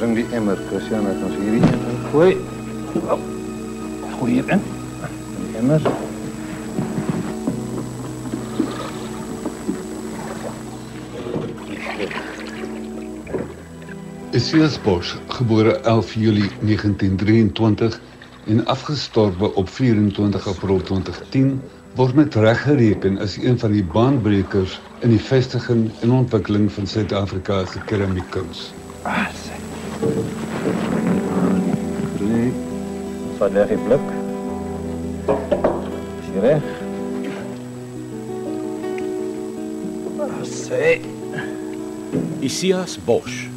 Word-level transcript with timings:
Bring 0.00 0.14
die 0.16 0.30
emmer, 0.32 0.56
Christian, 0.70 1.04
dat 1.04 1.18
ons 1.26 1.34
hierdie 1.36 1.60
een 1.60 1.98
gooi. 2.08 2.30
Oh. 3.12 3.18
Gooi 4.14 4.30
hier. 4.32 4.46
Die 4.46 5.58
emmer. 5.60 5.84
Isias 14.32 14.80
Bosch, 14.80 15.20
gebore 15.36 15.76
11 15.92 16.14
Julie 16.14 16.48
1923 16.64 18.00
en 18.46 18.64
afgestorwe 18.72 19.52
op 19.54 19.68
24 19.68 20.48
April 20.48 20.80
2010, 20.80 21.54
word 22.00 22.16
met 22.16 22.40
reg 22.40 22.64
gereken 22.64 23.20
as 23.20 23.36
een 23.36 23.60
van 23.60 23.76
die 23.76 23.84
baanbrekers 23.84 24.80
in 25.04 25.12
die 25.12 25.24
vestiging 25.28 25.90
en 26.00 26.20
ontwikkeling 26.24 26.72
van 26.72 26.88
Suid-Afrika 26.88 27.66
se 27.68 27.84
keramiekkuns. 27.84 28.70
Ah. 29.02 29.28
Nee. 32.20 32.52
Wat 33.38 33.52
lê 33.52 33.64
die 33.68 33.78
blik? 33.84 34.06
Is 36.20 36.28
reg? 36.44 36.64
Ah, 40.20 40.40
sê. 40.44 41.00
Isias 42.40 42.96
Bosch. 43.04 43.48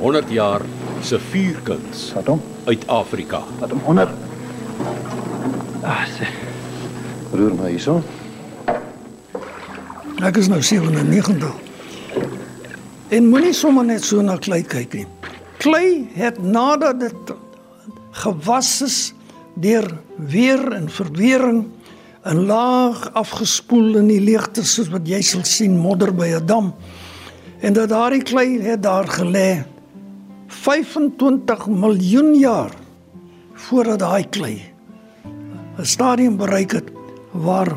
100 0.00 0.30
jaar 0.32 0.62
se 1.04 1.18
vuurkuns 1.20 2.12
Wat 2.14 2.26
hom? 2.26 2.40
uit 2.64 2.86
Afrika. 2.88 3.42
Wat 3.60 3.70
hom 3.70 3.80
onder. 3.84 4.08
Ah, 5.84 6.04
sê. 6.16 6.28
Roer 7.32 7.54
maar 7.54 7.68
hierso. 7.72 8.00
Ek 10.20 10.36
is 10.36 10.48
nou 10.52 10.60
97. 10.62 11.52
En 13.10 13.26
moenie 13.26 13.54
sommer 13.56 13.82
net 13.82 14.04
so 14.06 14.22
na 14.22 14.36
klei 14.38 14.60
kyk 14.62 14.92
nie. 14.94 15.06
Klei 15.58 16.06
het 16.14 16.36
nadat 16.38 17.00
dit 17.02 17.32
gewas 18.22 18.70
is 18.86 18.98
deur 19.58 19.88
weer 20.30 20.62
en 20.76 20.86
verwering 20.86 21.64
in 22.30 22.44
laag 22.46 23.08
afgespoel 23.18 23.98
in 23.98 24.12
die 24.12 24.20
leegte 24.22 24.62
soos 24.62 24.92
wat 24.94 25.10
jy 25.10 25.18
sal 25.26 25.42
sien 25.42 25.74
modder 25.74 26.12
by 26.14 26.28
'n 26.38 26.46
dam. 26.46 26.70
En 27.60 27.72
dat 27.72 27.88
daardie 27.88 28.22
klei 28.22 28.60
het 28.62 28.82
daar 28.82 29.08
gelê 29.08 29.64
25 30.46 31.66
miljoen 31.66 32.34
jaar 32.38 32.70
voordat 33.54 33.98
daai 33.98 34.24
klei 34.30 34.62
'n 35.78 35.84
stadium 35.84 36.36
bereik 36.36 36.72
het 36.72 36.88
waar 37.32 37.74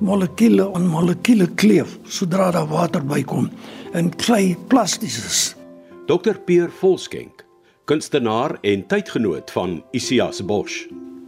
molekule 0.00 0.74
aan 0.74 0.86
molekule 0.86 1.46
kleef 1.54 1.98
sodra 2.04 2.50
daar 2.50 2.68
water 2.68 3.04
bykom 3.04 3.50
en 3.96 4.10
klei 4.20 4.56
plasties 4.68 5.16
is. 5.24 5.40
Dr 6.06 6.36
Peer 6.44 6.68
Volskenk, 6.80 7.44
kunstenaar 7.88 8.58
en 8.60 8.84
tydgenoot 8.86 9.50
van 9.50 9.80
Isias 9.96 10.42
Bosch. 10.44 10.84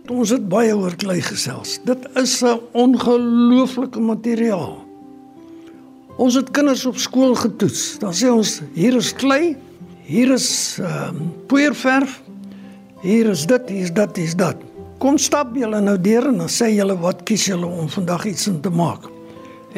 Ons 0.08 0.32
het 0.32 0.44
baie 0.48 0.72
oor 0.76 0.94
klei 1.00 1.18
gesels. 1.24 1.78
Dit 1.84 2.04
is 2.16 2.42
'n 2.44 2.60
ongelooflike 2.72 4.00
materiaal. 4.00 4.84
Ons 6.16 6.34
het 6.34 6.50
kinders 6.50 6.86
op 6.86 6.96
skool 6.96 7.34
getoets. 7.34 7.98
Dan 7.98 8.12
sê 8.12 8.28
ons 8.30 8.60
hier 8.74 8.96
is 8.96 9.12
klei, 9.12 9.56
hier 10.02 10.32
is 10.32 10.78
ehm 10.78 11.16
um, 11.16 11.32
poeierverf, 11.46 12.22
hier 13.00 13.26
is 13.30 13.46
dit, 13.46 13.68
hier 13.68 13.82
is 13.82 13.92
dat, 13.92 14.16
hier 14.16 14.26
is 14.26 14.36
dat. 14.36 14.56
Kom 14.98 15.18
stap 15.18 15.56
julle 15.56 15.80
nou 15.80 16.00
deur 16.00 16.26
en 16.26 16.36
dan 16.36 16.48
sê 16.48 16.74
julle 16.74 16.98
wat 16.98 17.22
kies 17.22 17.44
julle 17.46 17.66
om 17.66 17.88
vandag 17.88 18.24
iets 18.24 18.46
in 18.46 18.60
te 18.60 18.70
maak. 18.70 19.17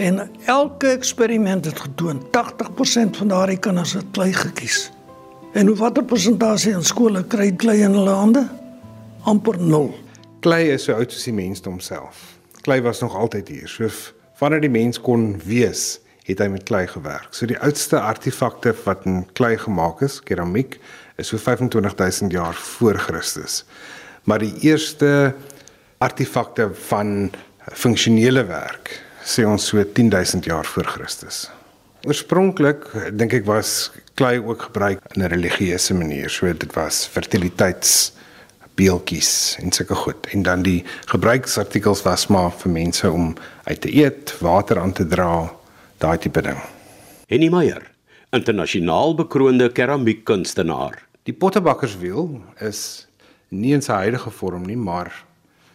En 0.01 0.31
elke 0.45 0.89
eksperiment 0.89 1.65
het 1.65 1.81
getoon 1.81 2.23
80% 2.27 3.17
van 3.19 3.29
daardie 3.29 3.59
kinders 3.59 3.93
het 3.93 4.07
klei 4.17 4.33
gekies. 4.33 4.91
En 5.53 5.67
hoe 5.67 5.77
watter 5.77 6.05
persentasie 6.05 6.73
in 6.73 6.85
skole 6.85 7.21
kry 7.29 7.51
klei 7.53 7.83
in 7.85 7.93
hulle 7.99 8.15
hande? 8.17 8.47
amper 9.29 9.59
0. 9.61 9.91
Klei 10.41 10.71
is 10.73 10.87
so 10.89 10.97
oud 10.97 11.13
soos 11.13 11.27
die 11.29 11.35
mensdom 11.37 11.77
self. 11.85 12.23
Klei 12.65 12.79
was 12.81 13.03
nog 13.05 13.17
altyd 13.17 13.51
hier. 13.53 13.69
So 13.69 13.91
vanaf 14.41 14.63
die 14.65 14.73
mens 14.73 15.01
kon 15.01 15.35
wees, 15.45 16.01
het 16.25 16.41
hy 16.41 16.49
met 16.49 16.65
klei 16.71 16.87
gewerk. 16.89 17.29
So 17.37 17.45
die 17.51 17.61
oudste 17.61 18.01
artefakte 18.01 18.73
wat 18.87 19.05
in 19.05 19.27
klei 19.37 19.59
gemaak 19.61 20.01
is, 20.07 20.17
keramiek, 20.25 20.79
is 21.21 21.29
so 21.29 21.37
25000 21.37 22.33
jaar 22.33 22.57
voor 22.57 22.97
Christus. 23.05 23.67
Maar 24.25 24.41
die 24.49 24.55
eerste 24.65 25.35
artefakte 26.01 26.71
van 26.89 27.29
funksionele 27.77 28.49
werk 28.49 29.10
sê 29.25 29.45
ons 29.47 29.67
so 29.67 29.85
10000 29.85 30.45
jaar 30.45 30.65
voor 30.65 30.85
Christus. 30.85 31.51
Oorspronklik 32.09 32.87
dink 33.13 33.35
ek 33.37 33.45
was 33.45 33.91
klei 34.17 34.39
ook 34.41 34.71
gebruik 34.71 35.01
in 35.15 35.23
'n 35.23 35.29
religieuse 35.29 35.95
manier. 35.95 36.31
So 36.31 36.53
dit 36.53 36.73
was 36.75 37.07
fertiliteits 37.07 38.13
beeltjies 38.75 39.57
en 39.61 39.73
sulke 39.73 39.95
goed. 39.95 40.27
En 40.33 40.43
dan 40.43 40.63
die 40.63 40.85
gebruiksartikels 41.07 42.03
was 42.03 42.27
maar 42.27 42.51
vir 42.63 42.73
mense 42.73 43.11
om 43.11 43.35
uit 43.65 43.81
te 43.81 43.93
eet, 43.95 44.35
water 44.41 44.81
aan 44.81 44.93
te 44.93 45.07
dra, 45.07 45.53
daai 45.99 46.19
tipe 46.19 46.43
ding. 46.43 46.59
Henny 47.29 47.49
Meyer, 47.49 47.91
internasionaal 48.33 49.15
bekroonde 49.15 49.69
keramiekkunstenaar. 49.73 50.97
Die 51.29 51.35
pottebakkerswiel 51.35 52.41
is 52.59 53.07
nie 53.49 53.75
in 53.77 53.83
sy 53.83 53.93
huidige 53.93 54.31
vorm 54.31 54.65
nie, 54.67 54.79
maar 54.79 55.13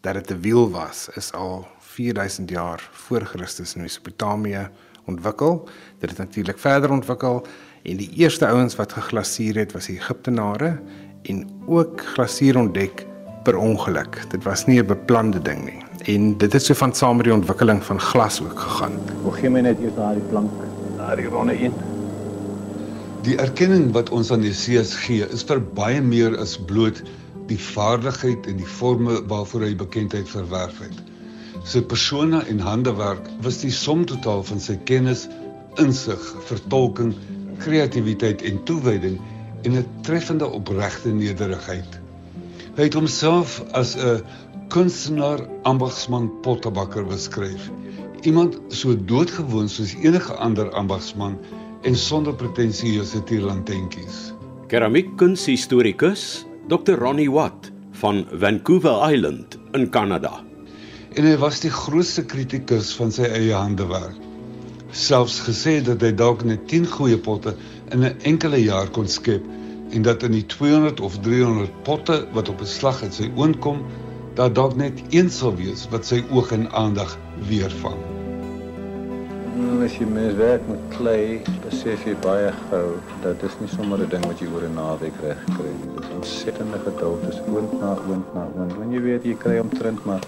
dat 0.02 0.14
dit 0.14 0.32
'n 0.32 0.42
wiel 0.42 0.70
was, 0.72 1.10
is 1.16 1.32
al 1.34 1.68
4000 1.96 2.50
jaar 2.50 2.90
voor 2.92 3.26
Christus 3.26 3.76
in 3.76 3.82
Mesopotamië 3.82 4.68
ontwikkel. 5.06 5.70
Dit 6.00 6.10
het 6.10 6.18
natuurlik 6.18 6.60
verder 6.60 6.92
ontwikkel 6.92 7.46
en 7.84 7.98
die 7.98 8.10
eerste 8.18 8.48
ouens 8.48 8.76
wat 8.76 8.94
geglaseer 8.94 9.56
het 9.56 9.72
was 9.72 9.88
die 9.88 9.98
Egiptenare 9.98 10.80
en 11.30 11.46
ook 11.66 12.04
glasuur 12.16 12.58
ontdek 12.58 13.06
per 13.44 13.58
ongeluk. 13.58 14.20
Dit 14.30 14.44
was 14.44 14.66
nie 14.66 14.82
'n 14.82 14.86
beplande 14.86 15.42
ding 15.42 15.64
nie. 15.66 15.82
En 16.16 16.38
dit 16.38 16.54
het 16.54 16.64
so 16.64 16.74
van 16.74 16.96
saam 16.96 17.16
met 17.16 17.26
die 17.26 17.34
ontwikkeling 17.34 17.84
van 17.84 18.00
glas 18.00 18.42
ook 18.42 18.60
gegaan. 18.60 19.00
Hoe 19.22 19.32
gee 19.32 19.50
my 19.50 19.60
net 19.60 19.80
eers 19.80 19.96
daai 19.96 20.20
plank, 20.30 20.52
daai 20.98 21.26
ronde 21.26 21.64
een. 21.64 21.74
Die 23.22 23.38
erkenning 23.38 23.92
wat 23.92 24.10
ons 24.10 24.32
aan 24.32 24.44
Isias 24.44 24.96
gee, 24.96 25.30
is 25.30 25.44
vir 25.44 25.62
baie 25.74 26.02
meer 26.02 26.38
as 26.38 26.58
bloot 26.58 27.04
die 27.48 27.60
vaardigheid 27.60 28.48
en 28.48 28.58
die 28.58 28.68
forme 28.68 29.22
waarvoor 29.28 29.62
hy 29.62 29.76
bekendheid 29.76 30.30
verwerf 30.30 30.80
het. 30.80 31.15
Sy 31.64 31.82
persona 31.82 32.44
en 32.52 32.60
handewerk 32.60 33.30
was 33.42 33.62
die 33.64 33.72
som 33.72 34.06
totaal 34.06 34.44
van 34.44 34.60
sy 34.60 34.76
kennis, 34.90 35.28
insig, 35.82 36.22
vertolking, 36.50 37.14
kreatiwiteit 37.64 38.44
en 38.46 38.64
toewyding 38.68 39.20
en 39.64 39.78
'n 39.78 39.86
treffende 40.02 40.48
opregte 40.48 41.10
nederigheid. 41.10 42.00
Hy 42.76 42.84
het 42.84 42.94
homself 42.94 43.64
as 43.72 43.96
'n 43.96 44.22
kunstenaar, 44.70 45.40
ambagsman, 45.64 46.32
pottebakker 46.42 47.06
beskryf. 47.06 47.70
Iemand 48.22 48.58
so 48.68 48.96
doodgewoon 48.96 49.70
soos 49.70 49.94
enige 49.94 50.34
ander 50.34 50.72
ambagsman 50.72 51.38
en 51.82 51.96
sonder 51.96 52.34
pretensieuse 52.34 53.24
tierlantentjies. 53.24 54.34
Keramiekkunshistorikus 54.68 56.46
Dr 56.68 56.98
Ronnie 56.98 57.32
Watt 57.32 57.72
van 57.92 58.26
Vancouver 58.32 59.14
Island 59.14 59.60
in 59.74 59.90
Kanada. 59.90 60.45
En 61.16 61.24
hy 61.24 61.38
was 61.40 61.62
die 61.64 61.72
grootste 61.72 62.26
kritikus 62.28 62.90
van 63.00 63.14
sy 63.16 63.24
eie 63.24 63.54
handewerk. 63.56 64.18
Selfs 64.92 65.38
gesê 65.46 65.78
dat 65.88 66.02
hy 66.04 66.10
dalk 66.12 66.42
net 66.44 66.66
10 66.68 66.90
goeie 66.92 67.16
potte 67.16 67.54
in 67.96 68.04
'n 68.04 68.18
enkele 68.32 68.60
jaar 68.60 68.92
kon 68.98 69.08
skep 69.08 69.46
en 69.96 70.04
dat 70.04 70.26
in 70.28 70.36
die 70.36 70.44
200 70.46 71.00
of 71.00 71.16
300 71.24 71.72
potte 71.88 72.18
wat 72.36 72.52
op 72.52 72.60
'n 72.62 72.68
slag 72.68 73.02
uit 73.04 73.14
sy 73.14 73.32
oond 73.36 73.60
kom, 73.64 73.86
daar 74.36 74.52
dalk 74.54 74.76
net 74.76 75.00
een 75.10 75.32
sal 75.32 75.56
wees 75.56 75.88
wat 75.90 76.06
sy 76.06 76.24
oog 76.32 76.52
en 76.52 76.68
aandag 76.72 77.18
weer 77.48 77.72
vang. 77.72 78.00
Nou, 79.56 79.84
as 79.86 79.96
jy 79.96 80.06
mens 80.06 80.36
werk 80.36 80.68
met 80.68 80.84
klei, 80.98 81.42
besef 81.64 82.04
jy 82.06 82.16
baie 82.22 82.52
gou 82.70 83.00
dat 83.24 83.40
dit 83.40 83.62
nie 83.62 83.70
sommer 83.70 84.04
'n 84.04 84.10
ding 84.10 84.26
wat 84.26 84.40
jy 84.40 84.48
oor 84.48 84.68
'n 84.68 84.76
naweek 84.76 85.16
reg 85.24 85.44
kry 85.46 85.72
nie. 85.80 85.96
Dit 85.96 86.04
is 86.04 86.16
ontsettende 86.16 86.80
geduld, 86.84 87.24
dis 87.24 87.40
oond 87.48 87.80
na 87.80 87.96
oond 88.10 88.34
na 88.34 88.48
oond. 88.58 88.74
Wanneer 88.78 89.00
jy 89.00 89.06
weet 89.06 89.24
jy 89.24 89.36
kry 89.36 89.60
omtrent 89.60 90.06
maar 90.06 90.20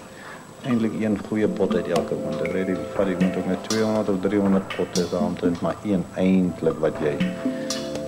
eintlik 0.64 0.92
een 1.00 1.18
goeie 1.28 1.48
pot 1.48 1.74
uit 1.74 1.88
elke 1.88 2.14
oond. 2.14 2.38
Dan 2.38 2.50
ry 2.52 2.64
jy 2.66 2.76
vat 2.94 3.06
jy 3.06 3.16
moet 3.20 3.36
ook 3.36 3.46
met 3.46 3.68
200 3.68 4.08
of 4.08 4.20
300 4.20 4.76
potte 4.76 5.00
is 5.00 5.10
daar 5.10 5.22
omtrent 5.22 5.60
maar 5.60 5.76
een 5.84 6.04
eintlik 6.16 6.78
wat 6.84 6.98
jy 7.04 7.14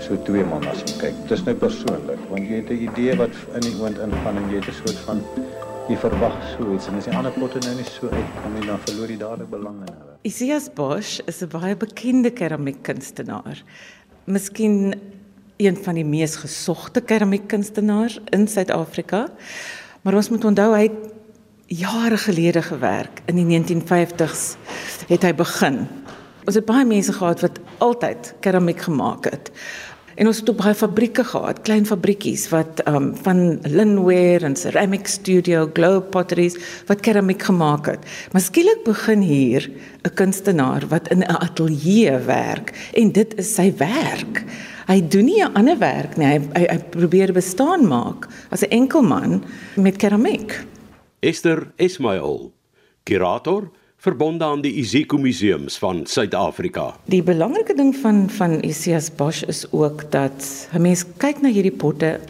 so 0.01 0.19
twee 0.27 0.45
man 0.45 0.67
as 0.67 0.83
jy 0.83 0.97
kyk. 0.99 1.19
Dit 1.23 1.37
is 1.39 1.45
nou 1.47 1.55
persoonlik, 1.55 2.23
want 2.31 2.49
jy 2.49 2.63
het 2.63 2.71
'n 2.71 2.83
idee 2.89 3.17
wat 3.17 3.35
in 3.55 3.61
die 3.61 3.77
oond 3.79 3.99
ingaan 3.99 4.37
en 4.37 4.51
jy 4.51 4.59
het 4.59 4.69
'n 4.69 4.79
soort 4.83 4.99
van 5.07 5.23
jy 5.89 5.97
verwag 5.97 6.37
so 6.57 6.75
iets 6.75 6.87
en 6.89 6.95
as 6.95 7.05
die 7.05 7.17
ander 7.17 7.33
potte 7.33 7.59
nou 7.59 7.75
nie 7.75 7.85
so 7.85 8.09
uitkom 8.09 8.53
nie, 8.55 8.67
dan 8.67 8.79
verloor 8.79 9.09
jy 9.09 9.19
dadelik 9.19 9.51
belang 9.51 9.77
in 9.87 9.95
hulle. 9.95 10.17
Isias 10.23 10.69
Bosch 10.75 11.21
is 11.27 11.43
'n 11.43 11.49
baie 11.49 11.77
bekende 11.77 12.31
keramiekkunstenaar. 12.31 13.63
Miskien 14.25 14.95
een 15.57 15.77
van 15.77 15.95
die 15.95 16.05
mees 16.05 16.37
gesogte 16.37 17.01
keramiekkunstenaars 17.01 18.21
in 18.33 18.49
Suid-Afrika. 18.49 19.29
Maar 20.03 20.15
ons 20.15 20.31
moet 20.31 20.45
onthou 20.45 20.75
hy 20.75 20.83
het 20.83 21.20
jare 21.71 22.17
gelede 22.17 22.63
gewerk. 22.63 23.23
In 23.25 23.39
die 23.39 23.47
1950s 23.47 24.57
het 25.07 25.23
hy 25.23 25.31
begin. 25.39 25.85
Ons 26.49 26.57
het 26.59 26.67
baie 26.67 26.87
mense 26.89 27.13
gehad 27.15 27.45
wat 27.45 27.61
altyd 27.79 28.33
keramiek 28.43 28.81
gemaak 28.89 29.29
het. 29.31 29.53
En 30.19 30.27
ons 30.27 30.41
het 30.43 30.51
ook 30.51 30.59
baie 30.59 30.75
fabrieke 30.75 31.23
gehad, 31.25 31.61
klein 31.63 31.87
fabriekies 31.87 32.49
wat 32.51 32.83
um, 32.91 33.13
van 33.23 33.61
linware 33.71 34.49
en 34.49 34.57
ceramic 34.59 35.07
studio, 35.09 35.69
globe 35.73 36.11
potteries 36.11 36.59
wat 36.91 37.05
keramiek 37.07 37.47
gemaak 37.47 37.87
het. 37.93 38.03
Maar 38.35 38.43
skielik 38.43 38.83
begin 38.85 39.23
hier 39.23 39.71
'n 40.03 40.15
kunstenaar 40.15 40.89
wat 40.89 41.09
in 41.09 41.23
'n 41.23 41.39
ateljee 41.39 42.19
werk 42.27 42.75
en 42.95 43.13
dit 43.13 43.39
is 43.39 43.55
sy 43.55 43.73
werk. 43.77 44.45
Hy 44.87 45.09
doen 45.09 45.25
nie 45.25 45.43
'n 45.45 45.55
ander 45.55 45.79
werk 45.79 46.17
nie. 46.17 46.27
Hy, 46.27 46.41
hy 46.53 46.67
hy 46.67 46.79
probeer 46.91 47.33
bestaan 47.33 47.87
maak 47.87 48.27
as 48.51 48.63
'n 48.63 48.71
enkel 48.71 49.03
man 49.03 49.45
met 49.77 49.97
keramiek. 49.97 50.67
Esther 51.21 51.73
Ismail, 51.77 52.53
kurator 53.05 53.69
verbonde 54.01 54.45
aan 54.45 54.63
die 54.65 54.73
Isiko 54.81 55.19
Museums 55.21 55.77
van 55.79 56.07
Suid-Afrika. 56.09 56.95
Die 57.13 57.21
belangrike 57.23 57.75
ding 57.77 57.93
van 58.01 58.23
van 58.33 58.63
Isias 58.65 59.11
Bosch 59.13 59.45
is 59.45 59.67
ook 59.71 60.07
dat 60.11 60.69
'n 60.73 60.81
mens 60.81 61.05
kyk 61.17 61.43
na 61.43 61.49
hierdie 61.49 61.77
potte 61.77 62.21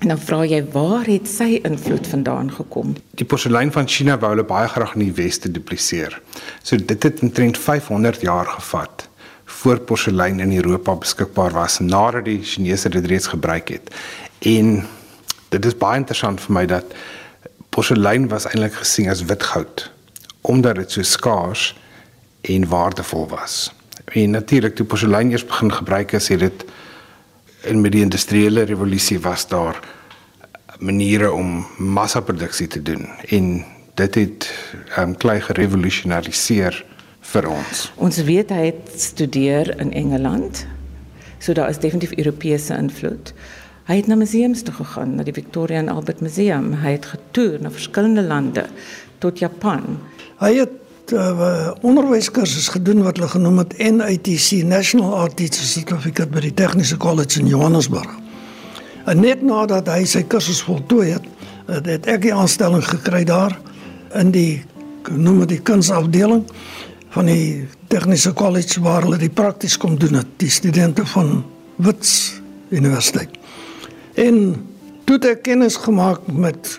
en 0.00 0.08
dan 0.08 0.18
vra 0.18 0.44
jy 0.44 0.62
waar 0.72 1.06
het 1.06 1.28
sy 1.28 1.58
invloed 1.62 2.06
vandaan 2.06 2.52
gekom? 2.52 2.94
Die 3.10 3.26
porselein 3.26 3.72
van 3.72 3.88
China 3.88 4.18
wou 4.18 4.30
hulle 4.30 4.44
baie 4.44 4.68
graag 4.68 4.94
in 4.94 5.00
die 5.00 5.12
weste 5.12 5.50
dupliseer. 5.50 6.22
So 6.62 6.76
dit 6.76 7.02
het 7.02 7.20
omtrent 7.20 7.58
500 7.58 8.20
jaar 8.20 8.46
gevat 8.46 9.08
voor 9.44 9.78
porselein 9.80 10.40
in 10.40 10.56
Europa 10.56 10.94
beskikbaar 10.94 11.52
was 11.52 11.78
nadat 11.78 12.24
die 12.24 12.42
Chinese 12.42 12.88
dit 12.88 13.06
reeds 13.06 13.26
gebruik 13.26 13.68
het. 13.68 13.94
En 14.38 14.86
dit 15.48 15.64
is 15.64 15.76
baie 15.76 15.96
interessant 15.96 16.40
vir 16.40 16.52
my 16.52 16.66
dat 16.66 16.84
porselein 17.76 18.28
was 18.32 18.48
eintlik 18.48 18.78
gesien 18.80 19.10
as 19.12 19.26
wit 19.28 19.44
goud 19.52 19.90
omdat 20.46 20.78
dit 20.78 20.92
so 20.94 21.02
skaars 21.02 21.72
en 22.46 22.68
waardevol 22.70 23.24
was. 23.28 23.74
En 24.04 24.30
natuurlik 24.30 24.76
toe 24.78 24.86
porselein 24.86 25.30
eers 25.30 25.44
begin 25.44 25.72
gebruik 25.72 26.12
is, 26.12 26.28
het 26.28 26.40
dit 26.40 26.64
in 27.66 27.80
met 27.80 27.92
die 27.92 28.04
industriële 28.06 28.62
revolusie 28.62 29.18
was 29.20 29.48
daar 29.50 29.80
maniere 30.78 31.32
om 31.32 31.66
massaproduksie 31.78 32.66
te 32.66 32.82
doen 32.82 33.08
en 33.28 33.64
dit 33.94 34.14
het 34.14 34.46
um, 34.98 35.16
klei 35.16 35.40
gerevolusionariseer 35.40 36.84
vir 37.32 37.48
ons. 37.50 37.86
Ons 37.96 38.22
weet 38.28 38.52
hy 38.54 38.68
het 38.68 38.92
studeer 39.00 39.72
in 39.80 39.92
Engeland. 39.92 40.66
So 41.38 41.52
daar 41.52 41.68
is 41.72 41.80
definitief 41.82 42.14
Europese 42.16 42.76
invloed. 42.76 43.32
Hy 43.86 44.00
het 44.00 44.08
na 44.10 44.16
museums 44.18 44.64
toe 44.66 44.74
gegaan, 44.74 45.14
na 45.14 45.22
die 45.22 45.34
Victoria 45.34 45.78
and 45.78 45.92
Albert 45.92 46.18
Museum. 46.20 46.72
Hy 46.82 46.96
het 46.96 47.04
getoer 47.06 47.60
na 47.62 47.70
verskillende 47.70 48.24
lande 48.26 48.64
tot 49.22 49.38
Japan. 49.38 50.00
Hy 50.40 50.50
het 50.58 51.12
uh, 51.14 51.70
onderwyskursus 51.86 52.66
gedoen 52.74 53.04
wat 53.06 53.20
hulle 53.20 53.30
genoem 53.30 53.60
het 53.62 53.76
NITC 53.78 54.64
National 54.66 55.14
Art 55.14 55.36
Teacher 55.38 55.62
Certificate 55.62 56.34
by 56.34 56.42
die 56.48 56.54
Tegniese 56.58 56.98
College 56.98 57.38
in 57.38 57.46
Johannesburg. 57.52 58.10
En 59.06 59.22
net 59.22 59.46
nadat 59.46 59.86
hy 59.94 60.02
sy 60.02 60.24
kursus 60.26 60.64
voltooi 60.66 61.12
het, 61.12 61.30
het 61.70 62.10
ek 62.10 62.26
'n 62.26 62.42
aanstelling 62.42 62.82
gekry 62.82 63.22
daar 63.24 63.54
in 64.18 64.34
die 64.34 64.64
noem 65.10 65.38
dit 65.46 65.48
die 65.48 65.62
kunsafdeling 65.62 66.42
van 67.14 67.26
die 67.26 67.68
Tegniese 67.86 68.32
College 68.32 68.80
waar 68.80 69.02
hulle 69.06 69.18
die 69.22 69.30
prakties 69.30 69.78
kom 69.78 69.94
doen 69.98 70.14
het, 70.14 70.26
die 70.36 70.50
studente 70.50 71.06
van 71.06 71.44
Wits 71.76 72.40
Universiteit. 72.70 73.35
En 74.16 74.36
toe 75.04 75.18
het 75.18 75.26
ek 75.28 75.42
kennis 75.44 75.76
gemaak 75.76 76.24
met 76.32 76.78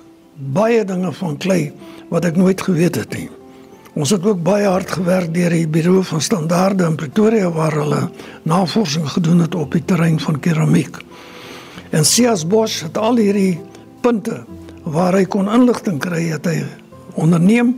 baie 0.54 0.82
dinge 0.86 1.12
van 1.20 1.38
klei 1.38 1.72
wat 2.10 2.26
ek 2.26 2.38
nooit 2.38 2.62
geweet 2.62 2.98
het 2.98 3.14
nie. 3.14 3.28
Ons 3.98 4.14
het 4.14 4.26
ook 4.26 4.42
baie 4.46 4.66
hard 4.66 4.92
gewerk 4.94 5.34
deur 5.34 5.54
die 5.54 5.68
Buro 5.70 6.02
van 6.06 6.22
Standaarde 6.22 6.86
in 6.86 6.98
Pretoria 6.98 7.50
waar 7.54 7.74
hulle 7.78 8.02
navorsing 8.46 9.08
gedoen 9.10 9.42
het 9.46 9.56
op 9.56 9.74
die 9.74 9.86
terrein 9.86 10.20
van 10.22 10.40
keramiek. 10.40 10.98
En 11.90 12.06
Sias 12.06 12.46
Bosch 12.48 12.84
het 12.86 12.98
al 12.98 13.18
hierdie 13.22 13.60
punte 14.02 14.44
waar 14.84 15.18
hy 15.18 15.26
kon 15.26 15.50
inligting 15.50 16.00
kry 16.02 16.28
het 16.30 16.46
hy 16.46 16.62
onderneem 17.18 17.76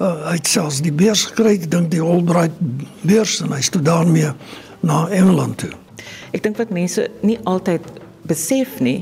uh, 0.00 0.12
hy 0.30 0.36
het 0.38 0.48
selfs 0.48 0.80
die 0.84 0.92
beurs 0.94 1.26
gekry 1.30 1.56
ek 1.58 1.68
dink 1.70 1.92
die 1.92 2.02
Albright 2.02 2.56
beurs 3.02 3.38
en 3.44 3.52
hy 3.56 3.60
het 3.62 3.80
daarmee 3.84 4.32
na 4.80 5.06
Engeland 5.08 5.58
toe. 5.64 5.72
Ek 6.32 6.44
dink 6.44 6.58
wat 6.60 6.72
mense 6.74 7.08
nie 7.24 7.38
altyd 7.48 7.84
besef 8.28 8.78
nie 8.84 9.00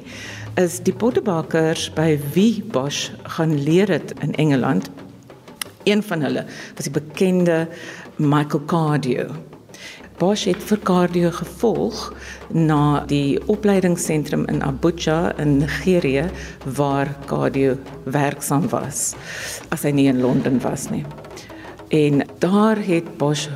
is 0.56 0.78
die 0.80 0.94
pottebakers 0.96 1.90
by 1.96 2.14
wie 2.34 2.62
Bosch 2.72 3.10
gaan 3.36 3.58
leer 3.60 3.92
het 3.92 4.14
in 4.24 4.32
Engeland 4.40 4.88
Een 5.86 6.02
van 6.02 6.20
hulle 6.20 6.44
was 6.74 6.84
die 6.84 6.90
bekende 6.90 7.68
Michael 8.16 8.64
Cardio. 8.66 9.26
Bosch 10.18 10.48
het 10.48 10.62
vir 10.66 10.80
Cardio 10.82 11.30
gevolg 11.30 12.00
na 12.50 13.04
die 13.06 13.38
opleidingsentrum 13.46 14.48
in 14.50 14.64
Abuja 14.66 15.36
in 15.38 15.58
Nigerië 15.60 16.24
waar 16.64 17.14
Cardio 17.30 17.76
werksaam 18.04 18.66
was 18.72 19.12
as 19.68 19.86
hy 19.86 19.94
nie 19.94 20.08
in 20.10 20.18
Londen 20.24 20.58
was 20.64 20.88
nie. 20.90 21.04
En 21.94 22.24
daar 22.42 22.82
het 22.82 23.14
Bosch 23.18 23.46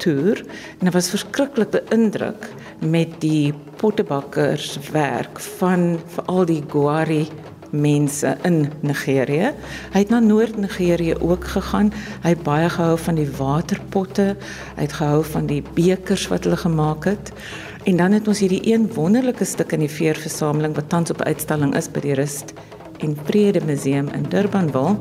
rondgetoer 0.00 0.44
en 0.80 0.88
hy 0.88 0.92
was 0.94 1.10
verskriklik 1.12 1.72
beïndruk 1.74 2.48
met 2.80 3.20
die 3.20 3.52
pottebakkerswerk 3.80 5.40
van 5.58 6.00
veral 6.14 6.46
die 6.46 6.62
Gwari 6.68 7.28
mense 7.70 8.36
in 8.44 8.72
Nigerië. 8.82 9.52
Hy 9.92 9.98
het 9.98 10.10
na 10.10 10.18
Noord-Nigerië 10.20 11.20
ook 11.20 11.44
gegaan. 11.44 11.92
Hy 12.24 12.32
het 12.34 12.42
baie 12.42 12.68
gehou 12.68 12.96
van 12.98 13.14
die 13.14 13.28
waterpotte. 13.38 14.34
Hy 14.76 14.82
het 14.88 14.96
gehou 14.98 15.22
van 15.22 15.46
die 15.46 15.62
bekers 15.76 16.26
wat 16.32 16.44
hulle 16.44 16.58
gemaak 16.58 17.06
het. 17.06 17.30
En 17.86 17.96
dan 17.96 18.12
het 18.12 18.26
ons 18.28 18.42
hierdie 18.42 18.64
een 18.66 18.90
wonderlike 18.94 19.44
stuk 19.44 19.72
in 19.72 19.86
die 19.86 19.92
veerversameling 19.92 20.74
wat 20.74 20.90
tans 20.90 21.14
op 21.14 21.22
uitstalling 21.22 21.76
is 21.78 21.88
by 21.88 22.02
die 22.02 22.18
Rust 22.18 22.56
en 23.00 23.16
Vrede 23.24 23.62
Museum 23.64 24.10
in 24.12 24.26
Durbanville 24.28 24.98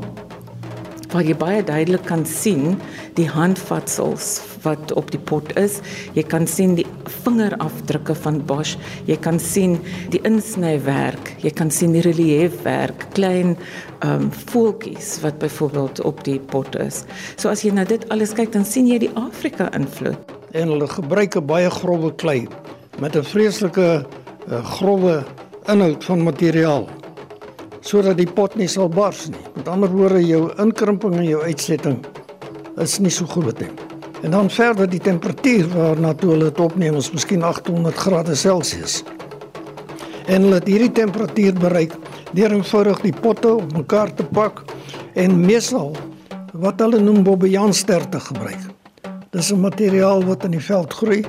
waar 1.10 1.26
jy 1.26 1.36
baie 1.38 1.64
duidelik 1.66 2.06
kan 2.06 2.26
sien 2.26 2.78
die 3.18 3.28
handvatsels 3.30 4.40
wat 4.64 4.92
op 5.00 5.10
die 5.14 5.22
pot 5.22 5.52
is. 5.58 5.80
Jy 6.18 6.24
kan 6.30 6.46
sien 6.50 6.76
die 6.78 6.86
vingerafdrukke 7.24 8.16
van 8.24 8.42
Bosch. 8.46 8.78
Jy 9.10 9.18
kan 9.24 9.40
sien 9.42 9.78
die 10.14 10.22
insnywerk. 10.28 11.34
Jy 11.44 11.54
kan 11.56 11.72
sien 11.74 11.96
die 11.98 12.04
reliefwerk, 12.06 13.08
klein 13.18 13.56
ehm 14.00 14.30
um, 14.30 14.30
voeltjies 14.52 15.18
wat 15.24 15.40
byvoorbeeld 15.42 16.02
op 16.08 16.24
die 16.24 16.40
pot 16.40 16.76
is. 16.80 17.04
So 17.36 17.50
as 17.52 17.66
jy 17.66 17.74
na 17.76 17.84
dit 17.84 18.06
alles 18.14 18.32
kyk, 18.34 18.54
dan 18.54 18.66
sien 18.66 18.88
jy 18.88 19.00
die 19.04 19.12
Afrika 19.20 19.68
invloed. 19.76 20.38
En 20.56 20.72
hulle 20.72 20.88
gebruik 20.88 21.36
'n 21.36 21.46
baie 21.46 21.70
grouwe 21.70 22.14
klei 22.16 22.48
met 23.00 23.16
'n 23.16 23.24
vreeslike 23.24 24.06
uh, 24.48 24.64
grouwe 24.64 25.24
inhoud 25.68 26.04
van 26.04 26.24
materiaal 26.24 26.99
sodat 27.90 28.20
die 28.20 28.30
pot 28.30 28.54
nie 28.60 28.68
sal 28.70 28.90
bars 28.94 29.28
nie. 29.34 29.46
Met 29.56 29.70
ander 29.72 29.90
woorde, 29.90 30.22
jou 30.22 30.50
inkrimping 30.62 31.16
en 31.18 31.26
jou 31.26 31.42
uitsetting 31.42 31.98
is 32.80 33.00
nie 33.02 33.12
so 33.14 33.26
groot 33.30 33.58
nie. 33.64 33.72
En 34.22 34.36
dan 34.36 34.50
verder 34.52 34.90
die 34.92 35.02
temperatuur 35.02 35.72
waarna 35.74 36.14
toe 36.14 36.34
hulle 36.34 36.50
dit 36.52 36.62
opneem 36.62 37.00
is 37.00 37.10
miskien 37.16 37.44
800 37.44 37.98
grade 37.98 38.36
Celsius. 38.36 39.00
En 40.28 40.46
hulle 40.46 40.60
het 40.60 40.70
hierdie 40.70 40.92
temperatuur 41.00 41.58
bereik 41.58 41.96
deur 42.38 42.54
eenvoudig 42.54 43.02
die 43.08 43.16
potte 43.16 43.56
op 43.56 43.74
mekaar 43.74 44.12
te 44.14 44.26
pak 44.38 44.62
en 45.18 45.40
meesal 45.42 45.96
wat 46.54 46.82
hulle 46.84 47.00
noem 47.02 47.24
bobbejaanster 47.26 48.06
te 48.14 48.20
gebruik. 48.20 48.70
Dis 49.34 49.52
'n 49.52 49.62
materiaal 49.62 50.24
wat 50.26 50.44
in 50.46 50.52
die 50.52 50.66
veld 50.66 50.94
groei 50.94 51.24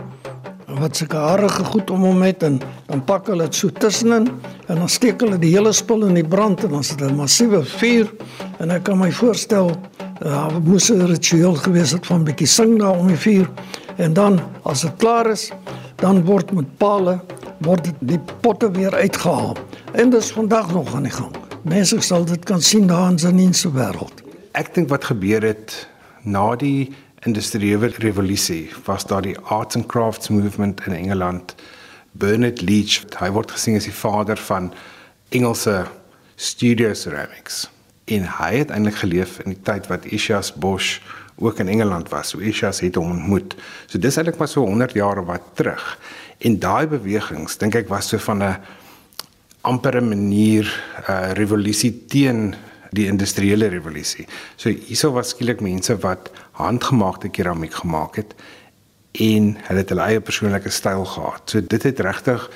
wat 0.78 0.96
sulke 0.96 1.16
harige 1.16 1.64
goed 1.64 1.90
om 1.90 2.04
hom 2.04 2.22
het 2.22 2.42
en 2.42 2.60
dan 2.86 3.04
pak 3.04 3.26
hulle 3.26 3.44
dit 3.44 3.54
so 3.54 3.68
tussenin 3.68 4.28
en 4.66 4.76
dan 4.76 4.88
steek 4.88 5.20
hulle 5.20 5.38
die 5.38 5.54
hele 5.56 5.72
spul 5.72 6.04
in 6.06 6.14
die 6.14 6.26
brand 6.26 6.64
en 6.64 6.70
dan 6.70 6.80
dit 6.82 7.00
'n 7.00 7.16
massiewe 7.16 7.64
vuur 7.64 8.12
en 8.58 8.70
ek 8.70 8.82
kan 8.82 8.98
my 8.98 9.12
voorstel 9.12 9.76
Ja, 10.20 10.48
dit 10.48 10.64
moes 10.64 10.90
'n 10.92 11.06
ritueel 11.06 11.54
gewees 11.54 11.90
het 11.90 12.06
van 12.06 12.24
bietjie 12.24 12.46
sing 12.46 12.78
daar 12.78 12.98
om 12.98 13.06
die 13.06 13.16
vuur 13.16 13.48
en 13.96 14.12
dan 14.12 14.40
as 14.62 14.80
dit 14.80 14.96
klaar 14.96 15.30
is, 15.30 15.50
dan 15.96 16.24
word 16.24 16.52
met 16.52 16.76
pale 16.76 17.20
word 17.58 17.88
die 17.98 18.20
potte 18.40 18.70
weer 18.70 18.94
uitgehaal. 18.94 19.56
En 19.92 20.10
dit 20.10 20.20
is 20.20 20.32
vandag 20.32 20.72
nog 20.72 20.94
aan 20.94 21.02
die 21.02 21.12
gang. 21.12 21.34
Mense 21.62 22.00
sal 22.00 22.24
dit 22.24 22.44
kan 22.44 22.60
sien 22.60 22.86
daar 22.86 23.10
in 23.10 23.18
Zanin 23.18 23.54
se 23.54 23.72
wêreld. 23.72 24.22
Ek 24.52 24.74
dink 24.74 24.88
wat 24.88 25.04
gebeur 25.04 25.42
het 25.42 25.88
na 26.22 26.56
die 26.56 26.92
industriële 27.26 27.92
revolusie 27.98 28.70
was 28.84 29.06
daar 29.06 29.22
die 29.22 29.38
arts 29.38 29.76
and 29.76 29.86
crafts 29.86 30.28
movement 30.28 30.80
in 30.86 30.92
Engeland. 30.92 31.54
Bernard 32.12 32.60
Leach, 32.60 33.02
hy 33.20 33.30
word 33.30 33.52
gesien 33.54 33.76
as 33.76 33.86
die 33.86 33.94
vader 33.94 34.40
van 34.48 34.72
Engelse 35.28 35.84
studio 36.40 36.94
ceramics 36.94 37.68
en 38.10 38.24
hy 38.40 38.54
het 38.62 38.72
eintlik 38.74 38.96
geleef 39.02 39.36
in 39.44 39.52
die 39.54 39.62
tyd 39.62 39.86
wat 39.90 40.08
Ishias 40.10 40.50
Bosch 40.52 40.98
ook 41.40 41.60
in 41.62 41.68
Engeland 41.68 42.08
was. 42.10 42.32
So 42.32 42.40
Ishias 42.42 42.80
het 42.82 42.98
hom 42.98 43.12
ontmoet. 43.14 43.54
So 43.86 44.00
dis 44.02 44.16
eintlik 44.18 44.40
maar 44.40 44.50
so 44.50 44.64
100 44.66 44.96
jaar 44.98 45.22
wat 45.24 45.52
terug. 45.54 45.84
En 46.38 46.58
daai 46.58 46.88
bewegings 46.90 47.56
dink 47.60 47.76
ek 47.78 47.88
was 47.92 48.08
so 48.08 48.18
van 48.18 48.42
'n 48.42 50.08
manier 50.08 50.64
'n 50.64 51.12
uh, 51.12 51.32
revolusie 51.32 52.06
teen 52.06 52.54
die 52.90 53.06
industriële 53.06 53.70
revolusie. 53.70 54.26
So 54.56 54.70
hierso 54.70 55.12
was 55.14 55.34
skielik 55.34 55.60
mense 55.60 55.96
wat 56.02 56.30
handgemaakte 56.58 57.28
keramiek 57.28 57.74
gemaak 57.82 58.16
het 58.16 58.34
en 59.12 59.56
hulle 59.66 59.82
het 59.82 59.92
hulle 59.92 60.06
eie 60.06 60.20
persoonlike 60.20 60.70
styl 60.70 61.04
gehad. 61.04 61.50
So 61.50 61.60
dit 61.60 61.82
het 61.82 62.00
regtig 62.00 62.50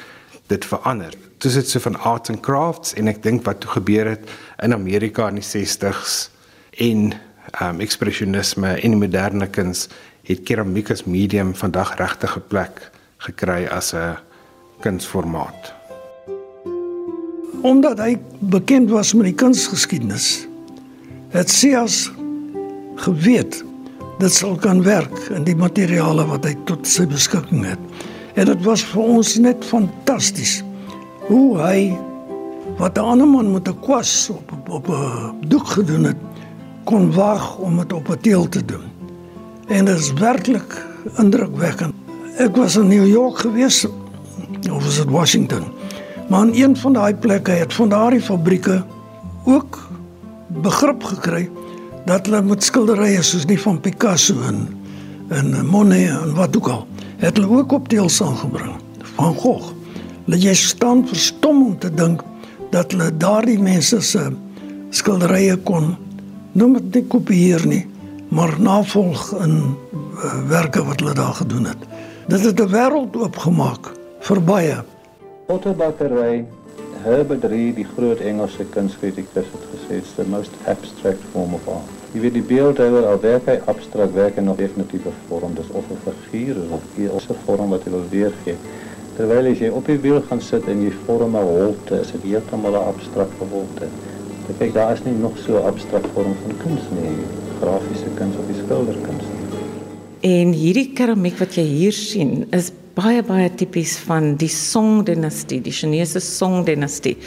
dit 0.47 0.65
verander. 0.65 1.15
Dis 1.39 1.55
dit 1.55 1.69
so 1.69 1.81
van 1.81 1.97
arts 1.97 2.31
and 2.31 2.43
crafts 2.45 2.95
en 2.99 3.09
ek 3.09 3.23
dink 3.23 3.45
wat 3.49 3.63
toe 3.65 3.71
gebeur 3.79 4.15
het 4.15 4.29
in 4.63 4.75
Amerika 4.77 5.29
in 5.29 5.41
die 5.41 5.47
60s 5.47 6.29
en 6.83 7.15
um 7.63 7.81
ekspresionisme 7.85 8.75
en 8.81 8.99
moderne 8.99 9.49
kuns 9.53 9.89
het 10.25 10.43
keramiek 10.49 10.91
as 10.91 11.05
medium 11.05 11.55
vandag 11.55 11.97
regtig 12.01 12.37
'n 12.37 12.49
plek 12.49 12.91
gekry 13.19 13.67
as 13.67 13.95
'n 13.95 14.17
kunsformaat. 14.81 15.84
Omdat 17.65 17.99
hy 17.99 18.19
bekend 18.39 18.91
was 18.93 19.15
met 19.17 19.31
die 19.31 19.39
kunsgeskiedenis, 19.41 20.45
het 21.33 21.49
Sias 21.49 22.11
geweet 23.01 23.63
dit 24.19 24.33
sal 24.33 24.59
kan 24.61 24.83
werk 24.85 25.15
in 25.33 25.47
die 25.49 25.57
materiale 25.57 26.27
wat 26.29 26.45
hy 26.45 26.53
tot 26.69 26.85
sy 26.87 27.07
beskikking 27.09 27.65
het. 27.65 27.81
En 28.37 28.51
dit 28.51 28.61
was 28.67 28.85
vir 28.91 29.09
ons 29.17 29.31
net 29.41 29.65
fantasties 29.65 30.59
hoe 31.31 31.57
hy 31.63 31.79
wat 32.77 32.99
'n 32.99 33.09
ander 33.15 33.29
man 33.29 33.53
met 33.53 33.69
'n 33.69 33.81
kwas 33.81 34.29
op 34.31 34.53
op 34.69 34.89
'n 34.89 35.49
doek 35.49 35.67
gedoen 35.67 36.05
het, 36.05 36.21
kon 36.85 37.13
waag 37.13 37.59
om 37.59 37.77
dit 37.77 37.93
op 37.93 38.09
'n 38.09 38.21
teel 38.21 38.49
te 38.49 38.65
doen. 38.65 38.85
En 39.69 39.85
dit 39.85 39.99
is 39.99 40.13
werklik 40.13 40.87
indrukwekkend. 41.17 41.95
Ek 42.37 42.57
was 42.57 42.77
in 42.77 42.89
New 42.89 43.07
York 43.07 43.39
gewees 43.39 43.87
of 44.71 44.85
was 44.85 44.97
dit 44.97 45.11
Washington? 45.11 45.65
Maar 46.29 46.47
in 46.47 46.63
een 46.63 46.77
van 46.77 46.93
daai 46.93 47.15
plekke 47.15 47.51
het 47.51 47.75
van 47.75 47.89
daardie 47.89 48.21
fabrieke 48.21 48.85
ook 49.45 49.89
begrip 50.49 51.03
gekry 51.03 51.51
dat 52.05 52.27
hulle 52.27 52.43
met 52.43 52.65
skilderye 52.65 53.23
soos 53.23 53.47
die 53.47 53.61
van 53.61 53.81
Picasso 53.81 54.41
en 54.49 54.69
en 55.29 55.67
Monet 55.67 56.09
en 56.09 56.35
wat 56.35 56.57
ook 56.57 56.69
al 56.69 56.87
het 57.17 57.37
hulle 57.37 57.49
ook 57.49 57.73
op 57.73 57.89
teels 57.89 58.23
aangebring 58.23 58.75
van 59.17 59.35
Gogh. 59.35 59.73
Hulle 60.25 60.39
jy 60.39 60.55
staan 60.55 61.07
verstom 61.09 61.63
om 61.67 61.79
te 61.79 61.91
dink 61.95 62.23
dat 62.71 62.93
hulle 62.93 63.17
daardie 63.17 63.59
mense 63.61 64.01
se 64.01 64.29
skilderye 64.91 65.57
kon 65.57 65.95
noem 66.53 66.77
dit 66.79 66.95
nie 66.95 67.07
kopieer 67.11 67.67
nie, 67.67 67.83
maar 68.29 68.55
navolg 68.63 69.33
in 69.43 69.57
uh, 69.63 70.35
werke 70.49 70.85
wat 70.87 71.01
hulle 71.03 71.15
daar 71.15 71.35
gedoen 71.35 71.67
het. 71.73 71.89
Dit 72.29 72.45
het 72.45 72.61
'n 72.61 72.71
wêreld 72.71 73.17
oopgemaak 73.17 73.93
vir 74.21 74.43
baie. 74.43 74.77
Potterbakkery 75.47 76.47
Herbert 77.03 77.43
Reed, 77.45 77.75
die 77.77 77.85
groot 77.85 78.21
Engelse 78.25 78.65
kunstkritikus 78.73 79.51
het 79.53 79.65
gesê 79.75 79.99
it's 79.99 80.15
the 80.17 80.25
most 80.33 80.55
abstract 80.73 81.21
form 81.35 81.53
of 81.59 81.67
art. 81.69 81.91
Jy 82.15 82.23
weet 82.23 82.37
die 82.39 82.45
beeldhouwer 82.49 83.05
al 83.11 83.21
werk 83.21 83.51
hy 83.51 83.59
abstrakt 83.69 84.17
werk 84.17 84.39
en 84.41 84.49
op 84.49 84.63
definitiewe 84.63 85.13
vorm, 85.27 85.53
dis 85.59 85.69
of 85.77 85.91
'n 85.93 86.01
figuur 86.31 86.63
of 86.73 87.29
'n 87.29 87.37
vorm 87.45 87.77
wat 87.77 87.85
hy 87.85 87.93
wil 87.93 88.09
weergee. 88.15 88.57
Terwyl 89.19 89.51
as 89.53 89.61
jy 89.61 89.69
op 89.69 89.85
die 89.87 89.99
wiel 90.07 90.23
gaan 90.31 90.41
sit 90.41 90.65
en 90.65 90.81
jy 90.81 90.93
vorm 91.05 91.37
'n 91.37 91.45
holte, 91.53 92.01
is 92.01 92.13
dit 92.13 92.23
heeltemal 92.23 92.81
'n 92.81 92.89
abstrakte 92.95 93.45
holte. 93.53 93.93
Ek 94.49 94.59
kyk 94.59 94.73
daar 94.73 94.93
is 94.93 95.05
nie 95.05 95.19
nog 95.19 95.37
so 95.37 95.57
abstrakt 95.57 96.09
vorm 96.15 96.35
van 96.43 96.57
kuns 96.65 96.89
nie, 96.97 97.17
grafiese 97.61 98.09
kuns 98.17 98.37
of 98.37 98.47
die 98.47 98.63
skilderkuns 98.65 99.29
nie. 99.29 99.34
En 100.25 100.55
hierdie 100.57 100.95
keramiek 100.97 101.37
wat 101.37 101.59
jy 101.59 101.67
hier 101.69 101.93
sien, 101.93 102.47
is 102.57 102.71
baie 102.97 103.21
baie 103.27 103.51
tipies 103.61 103.99
van 104.07 104.39
die 104.41 104.49
Song 104.49 105.03
dinastie, 105.05 105.59
die 105.61 105.75
Chinese 105.75 106.23
Song 106.25 106.63
dinastie 106.65 107.19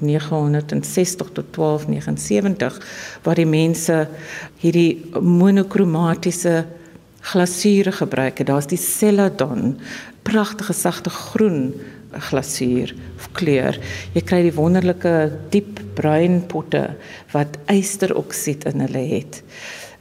960 0.00 1.34
tot 1.36 1.50
1279 1.52 2.78
waar 3.26 3.36
die 3.36 3.44
mense 3.50 3.98
hierdie 4.62 5.02
monokromatiese 5.20 6.62
glasuur 7.28 7.92
gebruik 7.98 8.40
het. 8.40 8.48
Daar's 8.48 8.70
die 8.72 8.80
celadon, 8.80 9.76
pragtige 10.24 10.72
sagte 10.72 11.12
groen 11.12 11.74
glasuur 12.30 12.96
of 13.18 13.28
kleur. 13.36 13.76
Jy 14.16 14.24
kry 14.24 14.40
die 14.46 14.56
wonderlike 14.56 15.12
diep 15.52 15.84
bruin 15.98 16.40
potte 16.48 16.86
wat 17.36 17.60
ysteroksied 17.68 18.64
in 18.72 18.86
hulle 18.86 19.04
het. 19.12 19.42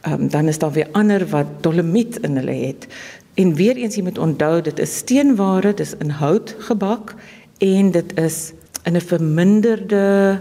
Um, 0.08 0.30
dan 0.30 0.48
is 0.48 0.60
daar 0.60 0.72
weer 0.72 0.88
ander 0.92 1.28
wat 1.28 1.46
dolomiet 1.62 2.20
in 2.22 2.36
hulle 2.36 2.52
het. 2.52 2.88
En 3.34 3.54
weer 3.54 3.76
eens 3.76 3.96
jy 3.96 4.04
moet 4.04 4.18
onthou 4.18 4.62
dit 4.62 4.80
is 4.80 4.98
steenware, 4.98 5.74
dis 5.74 5.96
in 5.98 6.10
hout 6.10 6.56
gebak 6.60 7.16
en 7.58 7.92
dit 7.92 8.18
is 8.20 8.54
in 8.84 8.96
'n 8.96 9.02
verminderde 9.02 10.40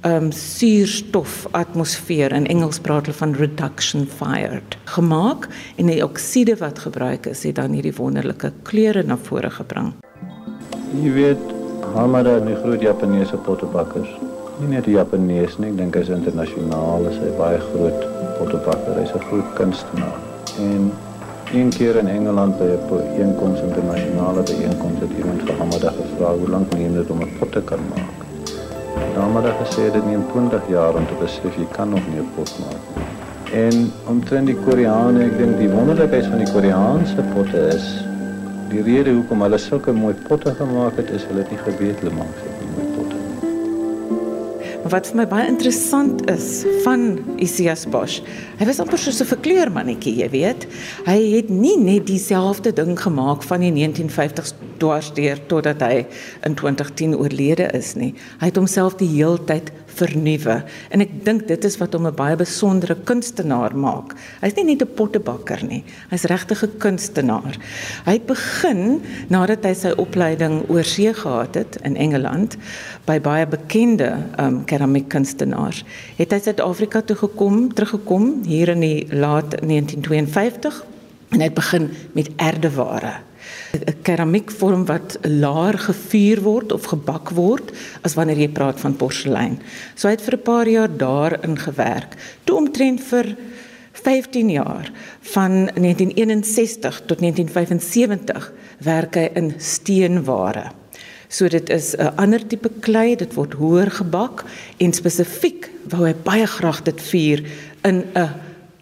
ehm 0.00 0.24
um, 0.24 0.32
suurstof 0.32 1.46
atmosfeer 1.50 2.32
in 2.32 2.46
Engels 2.46 2.78
praat 2.78 3.06
hulle 3.06 3.16
van 3.16 3.32
reduction 3.34 4.06
fired 4.06 4.76
gemaak 4.84 5.48
en 5.76 5.86
die 5.86 6.04
oksiede 6.04 6.56
wat 6.56 6.78
gebruik 6.78 7.26
is 7.26 7.42
het 7.42 7.54
dan 7.54 7.72
hierdie 7.72 7.94
wonderlike 7.96 8.52
kleure 8.62 9.02
na 9.02 9.16
vore 9.16 9.50
gebring. 9.50 9.92
Jy 11.02 11.12
weet 11.12 11.38
Hamada 11.94 12.36
en 12.36 12.46
die 12.46 12.56
groot 12.56 12.80
Japaneese 12.80 13.36
pottebakkers. 13.36 14.33
Nie 14.54 14.68
net 14.70 14.84
die 14.86 14.94
Japaneese 14.94 15.58
nie, 15.58 15.72
ek 15.72 15.78
dink 15.80 15.96
hy's 15.98 16.10
internasionaal, 16.14 17.08
hy 17.08 17.12
is 17.12 17.38
baie 17.38 17.58
groot 17.72 18.04
pottebakker, 18.38 19.00
hy's 19.00 19.14
'n 19.14 19.24
groot 19.28 19.48
kunstenaar. 19.58 20.18
En 20.62 20.92
een 21.52 21.70
keer 21.74 21.96
in 22.02 22.08
Engeland 22.08 22.58
by 22.58 22.68
'n 22.74 22.84
bijeenkoms 22.90 23.60
internasionale 23.60 24.42
bijeenkoms 24.42 25.00
het 25.00 25.10
iemand 25.18 25.42
vir 25.42 25.58
Hamada 25.58 25.90
gevra 25.98 26.34
hoe 26.38 26.48
lank 26.48 26.72
neem 26.72 26.94
dit 26.94 27.10
om 27.10 27.22
'n 27.22 27.36
pot 27.38 27.52
te 27.52 27.62
kan 27.62 27.82
maak. 27.90 28.14
Hamada 29.16 29.52
gesê 29.62 29.90
dit 29.92 30.06
neem 30.06 30.24
20 30.32 30.62
jaar 30.68 30.94
om 30.94 31.06
te 31.06 31.16
besef 31.20 31.56
jy 31.56 31.66
kan 31.72 31.88
nog 31.88 32.04
nie 32.10 32.20
'n 32.20 32.30
pot 32.36 32.50
maak 32.60 32.82
nie. 32.94 33.04
En 33.52 33.92
omtrent 34.06 34.46
die 34.46 34.56
Koreane, 34.56 35.24
ek 35.24 35.38
dink 35.38 35.58
die 35.58 35.70
wonderlikheid 35.70 36.26
van 36.26 36.38
die 36.38 36.52
Koreaanse 36.52 37.22
potte 37.34 37.60
is 37.74 37.86
die 38.68 38.82
rede 38.82 39.12
hoekom 39.12 39.42
hulle 39.42 39.58
sulke 39.58 39.92
mooi 39.92 40.14
potte 40.28 40.54
gemaak 40.54 40.96
het 40.96 41.10
is 41.10 41.24
hulle 41.28 41.42
het 41.42 41.50
nie 41.50 41.58
geweet 41.58 42.00
hulle 42.00 42.14
maak. 42.14 42.34
Maar 42.42 42.53
wat 44.94 45.08
vir 45.10 45.18
my 45.18 45.24
baie 45.26 45.46
interessant 45.50 46.20
is 46.30 46.62
van 46.84 47.16
Isias 47.42 47.82
Bosch, 47.90 48.20
hy 48.60 48.66
was 48.68 48.78
amper 48.82 49.00
soos 49.00 49.18
'n 49.20 49.26
verkleurmannetjie, 49.26 50.14
jy 50.22 50.28
weet. 50.30 50.66
Hy 51.06 51.18
het 51.34 51.50
nie 51.50 51.76
net 51.76 52.06
dieselfde 52.06 52.72
ding 52.72 52.94
gemaak 52.94 53.42
van 53.42 53.60
die 53.60 53.72
1950s 53.72 54.54
dwarsteer 54.78 55.40
totdat 55.48 55.82
hy 55.82 56.06
in 56.46 56.54
2010 56.54 57.16
oorlede 57.16 57.66
is 57.74 57.94
nie. 57.94 58.14
Hy 58.38 58.46
het 58.46 58.56
homself 58.56 58.94
die 58.96 59.08
heeltyd 59.08 59.72
vernuwe 59.98 60.56
en 60.90 61.04
ek 61.04 61.12
dink 61.24 61.46
dit 61.48 61.64
is 61.64 61.78
wat 61.80 61.94
hom 61.94 62.06
'n 62.06 62.14
baie 62.14 62.36
besondere 62.36 62.96
kunstenaar 63.04 63.76
maak. 63.76 64.14
Hy's 64.40 64.54
nie 64.56 64.64
net 64.64 64.82
'n 64.82 64.94
pottebakker 64.94 65.64
nie, 65.64 65.84
hy's 66.10 66.24
regtig 66.24 66.62
'n 66.64 66.78
kunstenaar. 66.78 67.56
Hy 68.04 68.12
het 68.12 68.26
begin 68.26 69.02
nadat 69.28 69.64
hy 69.64 69.74
sy 69.74 69.92
opleiding 69.96 70.68
oorsee 70.68 71.14
gehad 71.14 71.54
het 71.54 71.78
in 71.82 71.96
Engeland 71.96 72.56
by 73.06 73.20
baie 73.20 73.46
bekende 73.46 74.16
um 74.38 74.64
keramiekkunstenaars. 74.64 75.84
Het 76.16 76.32
hy 76.32 76.38
Suid-Afrika 76.38 77.02
toe 77.02 77.16
gekom, 77.16 77.74
teruggekom 77.74 78.42
hier 78.44 78.68
in 78.68 78.80
die 78.80 79.06
laat 79.10 79.60
1952 79.60 80.84
en 81.30 81.40
hy 81.40 81.48
het 81.48 81.54
begin 81.54 81.90
met 82.12 82.30
erdeware. 82.36 83.20
'n 83.74 84.02
keramiekvorm 84.02 84.84
wat 84.86 85.18
laer 85.22 85.78
gevuur 85.78 86.40
word 86.42 86.72
of 86.72 86.84
gebak 86.84 87.30
word 87.30 87.72
as 88.02 88.14
wanneer 88.14 88.38
jy 88.38 88.48
praat 88.48 88.80
van 88.80 88.96
porselein. 88.96 89.58
So 89.94 90.08
hy 90.08 90.14
het 90.14 90.22
vir 90.22 90.36
'n 90.36 90.42
paar 90.42 90.68
jaar 90.68 90.96
daarin 90.96 91.58
gewerk. 91.58 92.16
Toe 92.44 92.56
omtrent 92.56 93.00
vir 93.00 93.36
15 93.92 94.50
jaar 94.50 94.90
van 95.20 95.70
1961 95.74 97.02
tot 97.06 97.20
1975 97.20 98.52
werk 98.78 99.14
hy 99.14 99.30
in 99.34 99.54
steenware. 99.58 100.70
So 101.28 101.48
dit 101.48 101.70
is 101.70 101.96
'n 101.96 102.12
ander 102.16 102.46
tipe 102.46 102.70
klei, 102.80 103.16
dit 103.16 103.34
word 103.34 103.52
hoër 103.52 103.90
gebak 103.90 104.44
en 104.78 104.92
spesifiek 104.92 105.70
wou 105.88 106.06
hy 106.06 106.14
baie 106.14 106.46
graag 106.46 106.82
dit 106.82 107.00
vuur 107.02 107.44
in 107.82 108.04
'n 108.14 108.30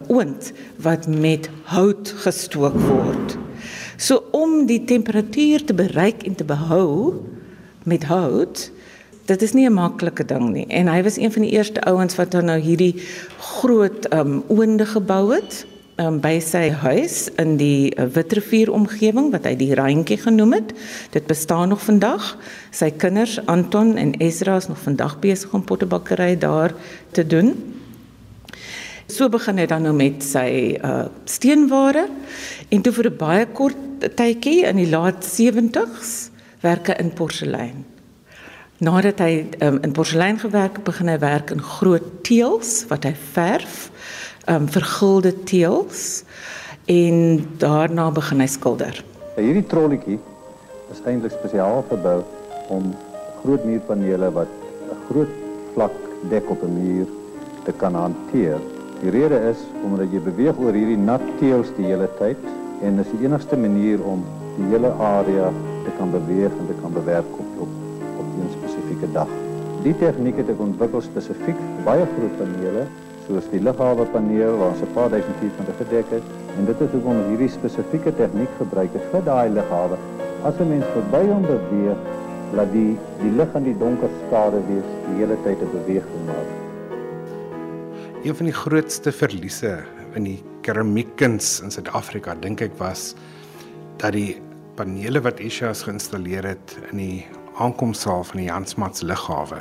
oond 0.07 0.51
wat 0.77 1.07
met 1.07 1.49
hout 1.63 2.13
gestook 2.17 2.75
word. 2.75 3.37
So 4.03 4.19
om 4.35 4.65
die 4.67 4.81
temperatuur 4.83 5.63
te 5.63 5.73
bereik 5.73 6.25
en 6.27 6.35
te 6.35 6.43
behou 6.43 7.21
met 7.87 8.03
hout, 8.09 8.71
dit 9.29 9.41
is 9.41 9.53
nie 9.53 9.67
'n 9.69 9.73
maklike 9.73 10.25
ding 10.25 10.49
nie. 10.51 10.67
En 10.67 10.87
hy 10.87 11.03
was 11.03 11.17
een 11.17 11.31
van 11.31 11.41
die 11.41 11.51
eerste 11.51 11.81
ouens 11.81 12.15
wat 12.15 12.31
dan 12.31 12.45
nou 12.45 12.59
hierdie 12.59 12.95
groot 13.39 14.13
um 14.13 14.43
oonde 14.47 14.85
gebou 14.85 15.33
het 15.33 15.65
um, 15.97 16.19
by 16.19 16.39
sy 16.39 16.69
huis 16.69 17.29
in 17.37 17.57
die 17.57 17.95
uh, 17.95 18.05
Witrifuur 18.05 18.71
omgewing 18.71 19.31
wat 19.31 19.45
hy 19.45 19.55
die 19.55 19.73
Randjie 19.73 20.17
genoem 20.17 20.53
het. 20.53 20.73
Dit 21.11 21.27
bestaan 21.27 21.69
nog 21.69 21.81
vandag. 21.81 22.37
Sy 22.71 22.91
kinders 22.91 23.39
Anton 23.45 23.95
en 23.97 24.13
Ezra 24.19 24.57
is 24.57 24.67
nog 24.67 24.79
vandag 24.79 25.19
besig 25.19 25.53
om 25.53 25.63
pottebakkery 25.63 26.37
daar 26.37 26.73
te 27.11 27.27
doen. 27.27 27.55
So 29.13 29.29
begin 29.29 29.59
hy 29.61 29.67
dan 29.69 29.83
nou 29.85 29.91
met 29.93 30.23
sy 30.25 30.73
uh 30.81 31.05
steenware 31.29 32.07
en 32.73 32.81
toe 32.81 32.93
vir 32.95 33.09
'n 33.11 33.17
baie 33.17 33.45
kort 33.45 33.77
tydjie 34.01 34.65
in 34.65 34.79
die 34.81 34.89
laat 34.89 35.21
70s 35.21 36.31
werk 36.63 36.89
hy 36.89 36.95
in 36.97 37.11
porselein. 37.13 37.85
Nadat 38.81 39.19
hy 39.19 39.45
um, 39.61 39.77
in 39.83 39.93
porselein 39.93 40.39
gewerk 40.39 40.79
het, 40.79 40.83
begin 40.83 41.07
hy 41.07 41.19
werk 41.19 41.51
in 41.51 41.61
groot 41.61 42.09
teëls 42.25 42.87
wat 42.89 43.05
hy 43.05 43.13
verf, 43.35 43.91
um 44.49 44.65
vergulde 44.67 45.35
teëls 45.45 46.23
en 46.89 47.47
daarna 47.61 48.09
begin 48.11 48.41
hy 48.41 48.49
skilder. 48.49 48.97
Hierdie 49.37 49.67
trolletjie 49.69 50.19
is 50.89 51.05
eintlik 51.05 51.37
spesiaal 51.37 51.85
gebou 51.89 52.23
om 52.73 52.95
groot 53.43 53.63
muurpanele 53.63 54.33
wat 54.33 54.49
'n 54.89 55.01
groot 55.07 55.33
vlak 55.75 55.97
dek 56.33 56.49
op 56.49 56.63
'n 56.63 56.73
muur 56.73 57.07
te 57.65 57.71
kan 57.77 57.93
hanteer. 57.93 58.72
Die 59.03 59.11
rede 59.11 59.35
is 59.49 59.59
omdat 59.83 60.13
jy 60.15 60.19
beweeg 60.23 60.59
oor 60.63 60.71
hierdie 60.71 60.95
nat 60.95 61.23
teëls 61.41 61.73
die 61.75 61.89
hele 61.89 62.05
tyd 62.21 62.39
en 62.87 63.01
dis 63.01 63.09
die 63.11 63.25
enigste 63.25 63.57
manier 63.59 63.99
om 64.07 64.21
die 64.55 64.69
hele 64.69 64.93
area 64.95 65.49
te 65.83 65.91
kan 65.97 66.13
beweeg 66.13 66.55
en 66.61 66.69
te 66.69 66.77
kan 66.79 66.95
bewerk 66.95 67.33
op 67.35 67.65
op, 67.65 67.73
op 68.21 68.29
'n 69.03 69.11
dag. 69.11 69.27
Die 69.83 69.95
tegniek 69.99 70.39
het 70.39 70.53
ek 70.55 70.63
ontwikkel 70.67 71.03
spesifiek 71.03 71.59
baie 71.83 72.07
groot 72.13 72.39
panele 72.39 72.87
die 73.51 73.59
lughawe 73.59 74.07
waar 74.57 74.71
ons 74.71 74.81
'n 74.87 74.93
paar 74.95 75.09
duisend 75.09 75.35
van 75.57 75.65
gedek 75.83 76.05
en 76.57 76.65
dit 76.65 76.81
is 76.81 76.91
hoekom 76.95 77.19
ons 77.19 77.27
hierdie 77.27 77.51
spesifieke 77.59 78.15
tegniek 78.15 78.55
gebruik 78.57 78.93
het 78.93 79.05
vir 79.11 79.23
daai 79.23 79.49
lughawe. 79.49 79.97
As 80.43 80.59
'n 80.59 80.69
mens 80.69 80.85
verby 80.95 81.27
hom 81.27 81.41
beweeg, 81.41 81.99
laat 82.55 82.71
die 82.71 82.97
die 83.21 83.35
lig 83.35 83.55
in 83.55 83.63
die 83.63 83.77
donker 83.77 84.09
skare 84.27 84.59
wees 84.67 84.89
die 85.07 85.15
hele 85.19 85.37
tyd 85.43 85.59
'n 85.59 85.71
beweging 85.75 86.25
maak. 86.25 86.62
Een 88.23 88.35
van 88.35 88.45
die 88.45 88.55
grootste 88.55 89.11
verliese 89.11 89.83
in 90.15 90.23
die 90.23 90.37
keramiekkuns 90.63 91.57
in 91.59 91.73
Suid-Afrika 91.75 92.37
dink 92.39 92.61
ek 92.63 92.77
was 92.79 93.09
dat 93.99 94.15
die 94.15 94.37
panele 94.77 95.19
wat 95.25 95.41
Isha's 95.43 95.81
geïnstalleer 95.83 96.47
het 96.47 96.75
in 96.93 97.01
die 97.01 97.25
aankomsaal 97.59 98.23
van 98.29 98.39
die 98.39 98.47
Jansmats 98.47 99.03
lughawe 99.03 99.59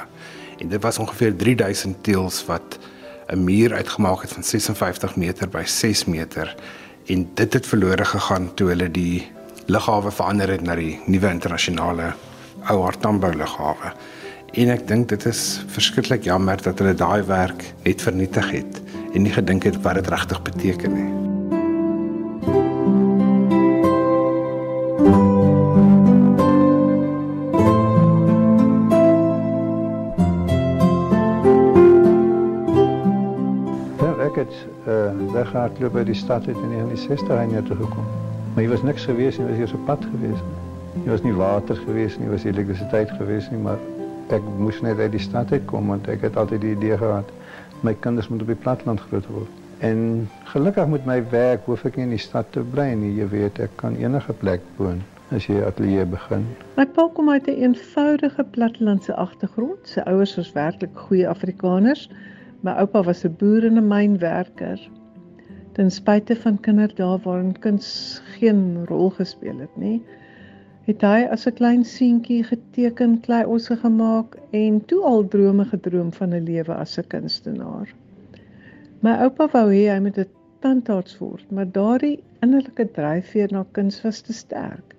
en 0.62 0.70
dit 0.70 0.82
was 0.86 1.00
ongeveer 1.02 1.34
3000 1.40 2.04
teels 2.06 2.38
wat 2.46 2.78
'n 3.34 3.42
muur 3.42 3.74
uitgemaak 3.74 4.22
het 4.22 4.38
van 4.38 4.46
56 4.46 5.16
meter 5.16 5.48
by 5.48 5.64
6 5.66 6.04
meter 6.04 6.54
en 7.06 7.30
dit 7.34 7.52
het 7.52 7.66
verlore 7.66 8.04
gegaan 8.04 8.54
toe 8.54 8.68
hulle 8.68 8.90
die 8.90 9.26
lughawe 9.66 10.10
verander 10.10 10.48
het 10.48 10.62
na 10.62 10.78
die 10.78 11.00
nuwe 11.06 11.30
internasionale 11.30 12.14
ou 12.70 12.82
Hartambo 12.82 13.30
lughawe. 13.34 13.92
En 14.52 14.68
ek 14.68 14.82
dink 14.88 15.08
dit 15.08 15.24
is 15.30 15.62
verskriklik 15.72 16.26
jammer 16.28 16.60
dat 16.60 16.78
hulle 16.78 16.92
daai 16.94 17.22
werk 17.24 17.64
net 17.86 18.04
vernietig 18.04 18.50
het 18.52 18.80
en 19.14 19.24
nie 19.24 19.32
gedink 19.32 19.64
het 19.64 19.80
wat 19.84 19.96
dit 20.00 20.12
regtig 20.12 20.42
beteken 20.44 20.96
nie. 20.96 21.10
weghardloop 35.32 35.94
by 35.96 36.02
die 36.04 36.16
stad 36.16 36.46
het 36.46 36.58
in 36.60 36.90
die 36.90 36.98
60 36.98 37.30
en 37.30 37.52
net 37.52 37.68
gekom. 37.68 38.06
Maar 38.52 38.64
hier 38.64 38.72
was 38.72 38.82
niks 38.82 39.04
gewees 39.08 39.38
nie, 39.38 39.46
was 39.48 39.56
hier 39.56 39.68
so 39.68 39.80
pad 39.86 40.04
gewees. 40.12 40.40
Hier 40.92 41.10
was 41.10 41.22
nie 41.24 41.32
water 41.32 41.76
gewees 41.86 42.18
nie, 42.20 42.28
was 42.28 42.44
elektrisiteit 42.44 43.10
gewees 43.18 43.48
nie, 43.50 43.60
maar 43.64 43.80
ek 44.30 44.42
moes 44.58 44.80
net 44.80 44.98
uit 44.98 45.12
die 45.12 45.20
stad 45.20 45.52
uitkom 45.52 45.88
want 45.88 46.08
ek 46.08 46.20
het 46.20 46.36
altyd 46.36 46.60
die 46.60 46.76
idee 46.76 46.98
gehad 46.98 47.30
my 47.82 47.94
kinders 47.94 48.28
moet 48.28 48.42
op 48.42 48.46
die 48.52 48.62
platteland 48.64 49.00
groot 49.00 49.26
word. 49.26 49.50
En 49.82 50.28
gelukkig 50.44 50.86
met 50.88 51.06
my 51.06 51.18
werk 51.32 51.64
hoef 51.66 51.82
ek 51.88 51.96
nie 51.98 52.06
in 52.06 52.14
die 52.14 52.22
stad 52.22 52.52
te 52.54 52.62
bly 52.74 52.92
nie. 52.94 53.10
Jy 53.16 53.26
weet, 53.32 53.58
ek 53.64 53.74
kan 53.80 53.96
enige 53.98 54.34
plek 54.38 54.62
woon 54.78 55.02
as 55.34 55.48
jy 55.48 55.58
ateljee 55.66 56.04
begin. 56.06 56.44
My 56.76 56.86
pa 56.86 57.08
kom 57.16 57.30
uit 57.32 57.48
'n 57.48 57.50
een 57.50 57.72
eenvoudige 57.72 58.44
plattelandse 58.54 59.14
agtergrond. 59.14 59.80
Sy 59.82 60.04
ouers 60.06 60.36
was 60.36 60.52
werklik 60.52 60.94
goeie 61.08 61.28
Afrikaners. 61.28 62.08
My 62.62 62.76
oupa 62.78 63.02
was 63.02 63.24
'n 63.24 63.34
boer 63.38 63.66
en 63.66 63.78
'n 63.78 63.88
mynwerker 63.88 64.78
ten 65.72 65.90
spyte 65.90 66.36
van 66.36 66.60
kinderdae 66.60 67.18
waarin 67.24 67.58
kuns 67.58 68.20
geen 68.38 68.84
rol 68.86 69.10
gespeel 69.10 69.58
het 69.58 69.76
nie 69.76 70.02
het 70.86 71.02
hy 71.06 71.26
as 71.30 71.46
'n 71.46 71.56
klein 71.58 71.84
seentjie 71.84 72.42
geteken, 72.44 73.20
klei 73.20 73.44
osse 73.44 73.76
gemaak 73.76 74.36
en 74.50 74.84
toe 74.90 75.02
al 75.10 75.28
drome 75.28 75.64
gedroom 75.64 76.12
van 76.12 76.34
'n 76.34 76.44
lewe 76.44 76.74
as 76.74 76.98
'n 76.98 77.06
kunstenaar. 77.08 77.88
My 79.00 79.12
oupa 79.26 79.48
wou 79.52 79.68
hê 79.70 79.84
hy 79.90 80.00
moet 80.00 80.18
'n 80.18 80.26
tandarts 80.60 81.18
word, 81.18 81.44
maar 81.50 81.66
daardie 81.66 82.22
innerlike 82.42 82.88
dryfveer 82.96 83.52
na 83.52 83.64
kuns 83.72 84.02
was 84.02 84.20
te 84.20 84.32
sterk. 84.32 84.94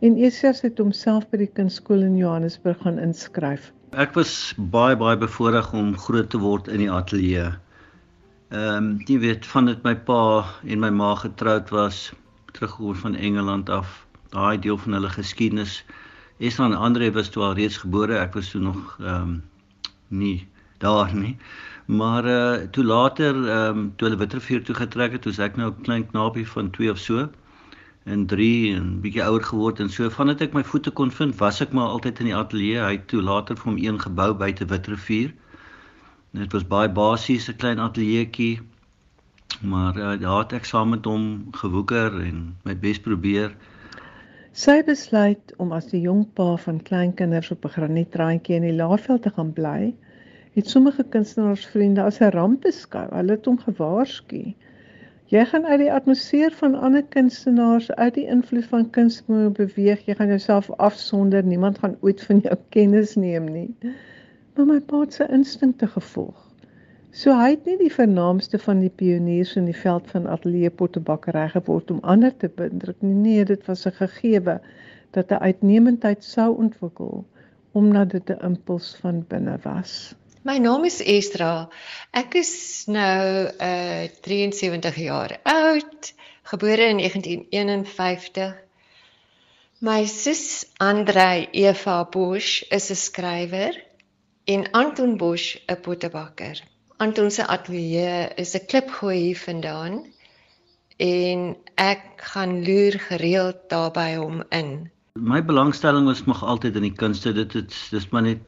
En 0.00 0.16
Esias 0.16 0.60
het 0.60 0.78
homself 0.78 1.28
by 1.30 1.36
die 1.36 1.50
kunstskool 1.54 2.02
in 2.02 2.16
Johannesburg 2.16 2.78
gaan 2.82 2.98
inskryf. 2.98 3.72
Ek 3.92 4.14
was 4.14 4.54
baie 4.56 4.96
baie 4.96 5.16
bevoorreg 5.16 5.72
om 5.72 5.96
groot 5.98 6.30
te 6.30 6.38
word 6.38 6.68
in 6.68 6.78
die 6.78 6.90
ateljee. 6.90 7.52
Ehm 8.50 8.76
um, 8.76 8.88
jy 9.06 9.18
weet 9.18 9.46
van 9.46 9.66
dit 9.70 9.84
my 9.84 9.94
pa 9.94 10.44
en 10.66 10.80
my 10.80 10.90
ma 10.90 11.14
getroud 11.14 11.70
was 11.70 12.12
teruggehoor 12.52 12.96
van 12.96 13.14
Engeland 13.14 13.70
af. 13.70 14.06
Daai 14.32 14.58
deel 14.58 14.78
van 14.78 14.96
hulle 14.96 15.10
geskiedenis. 15.12 15.82
Esra 16.38 16.64
en 16.64 16.76
Andre 16.76 17.10
was 17.12 17.28
toe 17.30 17.42
al 17.42 17.54
reeds 17.58 17.76
gebore. 17.84 18.16
Ek 18.18 18.34
was 18.38 18.50
toe 18.50 18.60
nog 18.60 18.96
ehm 19.00 19.22
um, 19.22 19.42
nie 20.08 20.48
daar 20.82 21.14
nie. 21.14 21.36
Maar 21.86 22.26
uh, 22.26 22.66
toe 22.70 22.84
later 22.84 23.36
ehm 23.36 23.78
um, 23.78 23.92
toe 23.96 24.08
hulle 24.08 24.20
Witrifuur 24.20 24.64
toe 24.64 24.74
getrek 24.74 25.12
het, 25.12 25.22
toe 25.22 25.32
ek 25.44 25.56
nou 25.56 25.70
'n 25.70 25.82
klein 25.82 26.06
knapie 26.10 26.48
van 26.48 26.70
2 26.70 26.90
of 26.90 26.98
so 26.98 27.28
en 28.04 28.26
3 28.26 28.74
en 28.74 29.00
bietjie 29.00 29.22
ouer 29.22 29.44
geword 29.44 29.80
en 29.80 29.90
so 29.90 30.10
vandat 30.10 30.40
ek 30.40 30.54
my 30.56 30.64
voete 30.64 30.90
kon 30.90 31.10
vind, 31.10 31.36
was 31.38 31.60
ek 31.60 31.72
maar 31.72 31.94
altyd 31.94 32.18
in 32.18 32.30
die 32.30 32.36
ateljee. 32.36 32.80
Hy 32.82 32.92
het 32.96 33.06
toe 33.12 33.22
later 33.22 33.56
vir 33.56 33.70
hom 33.70 33.78
een 33.78 34.00
gebou 34.00 34.32
buite 34.34 34.66
Witrifuur. 34.66 35.34
Dit 36.32 36.52
was 36.52 36.66
baie 36.66 36.88
basies 36.88 37.48
'n 37.48 37.56
klein 37.56 37.78
ateljeetjie. 37.78 38.60
Maar 39.60 39.96
uh, 39.96 40.20
daar 40.20 40.38
het 40.42 40.52
ek 40.52 40.64
saam 40.64 40.88
met 40.88 41.04
hom 41.04 41.48
gewoeker 41.52 42.20
en 42.20 42.56
my 42.64 42.74
bes 42.78 42.98
probeer. 42.98 43.54
Sy 44.52 44.82
besluit 44.84 45.54
om 45.56 45.72
as 45.72 45.86
die 45.90 46.02
jong 46.04 46.26
pa 46.36 46.56
van 46.64 46.80
kleinkinders 46.88 47.50
op 47.54 47.64
'n 47.64 47.74
granietrandjie 47.76 48.56
in 48.56 48.66
die 48.68 48.74
Laagveld 48.76 49.22
te 49.22 49.32
gaan 49.36 49.52
bly. 49.52 49.94
Het 50.54 50.68
sommige 50.68 51.04
kunstenaarsvriende 51.14 52.02
as 52.02 52.20
'n 52.20 52.30
ramp 52.36 52.60
beskou. 52.60 53.06
Hulle 53.14 53.38
het 53.38 53.46
hom 53.46 53.58
gewaarsku. 53.58 54.54
Jy 55.32 55.44
gaan 55.44 55.66
uit 55.66 55.78
die 55.78 55.92
atmosfeer 55.92 56.52
van 56.52 56.74
ander 56.74 57.02
kunstenaars 57.02 57.90
uit 57.90 58.14
die 58.14 58.26
invloed 58.26 58.64
van 58.64 58.90
kunsmoe 58.90 59.50
beweeg. 59.50 60.06
Jy 60.06 60.14
gaan 60.14 60.28
jouself 60.28 60.70
afsonder. 60.70 61.44
Niemand 61.44 61.78
gaan 61.78 61.96
ooit 62.00 62.22
van 62.22 62.38
jou 62.38 62.56
kennis 62.76 63.14
neem 63.14 63.52
nie 63.52 63.74
maar 64.54 64.66
my 64.66 64.80
pa 64.80 65.04
se 65.08 65.26
instinkte 65.32 65.86
gevolg. 65.86 66.41
So 67.12 67.34
hy 67.36 67.50
het 67.52 67.66
nie 67.68 67.74
die 67.76 67.92
vernaamste 67.92 68.56
van 68.56 68.78
die 68.80 68.90
pioniers 68.90 69.50
in 69.60 69.66
die 69.68 69.76
veld 69.76 70.06
van 70.08 70.24
ateljee 70.32 70.70
pottebakkery 70.72 71.44
geword 71.52 71.90
om 71.92 71.98
ander 72.08 72.32
te 72.32 72.48
beïndruk 72.48 73.02
nie. 73.04 73.12
Nee, 73.12 73.44
dit 73.44 73.66
was 73.68 73.84
'n 73.86 73.92
gegewe 73.98 74.54
dat 75.12 75.30
'n 75.30 75.42
uitnemendheid 75.48 76.24
sou 76.24 76.56
ontwikkel 76.56 77.26
omdat 77.72 78.10
dit 78.10 78.30
'n 78.30 78.40
impuls 78.48 78.96
van 79.00 79.24
binne 79.28 79.58
was. 79.62 80.14
My 80.42 80.56
naam 80.58 80.84
is 80.84 81.02
Estra. 81.02 81.68
Ek 82.10 82.34
is 82.34 82.84
nou 82.86 83.50
uh 83.60 84.08
73 84.20 84.96
jaar 84.96 85.38
oud, 85.42 86.14
gebore 86.42 86.88
in 86.88 86.96
1951. 86.96 88.56
My 89.78 90.06
sus 90.06 90.64
Andrei 90.76 91.48
Eva 91.50 92.04
Bush 92.04 92.62
is 92.70 92.90
'n 92.90 92.94
skrywer 92.96 93.84
en 94.44 94.70
Anton 94.70 95.16
Bosch 95.16 95.56
'n 95.66 95.80
pottebakker. 95.80 96.71
Anton 97.02 97.30
se 97.30 97.42
ateljee 97.46 98.30
is 98.42 98.54
'n 98.54 98.66
klipgooi 98.70 99.18
hier 99.18 99.38
vandaan 99.38 99.94
en 100.96 101.40
ek 101.74 102.02
gaan 102.30 102.52
loer 102.66 102.94
gereeld 103.08 103.58
daarby 103.72 104.10
hom 104.14 104.42
in. 104.58 104.90
My 105.18 105.40
belangstelling 105.44 106.06
was 106.06 106.24
nog 106.24 106.44
altyd 106.44 106.76
in 106.76 106.86
die 106.86 106.92
kunste. 107.02 107.32
Dit 107.32 107.52
het 107.58 107.74
dis 107.90 108.08
maar 108.10 108.22
net 108.22 108.38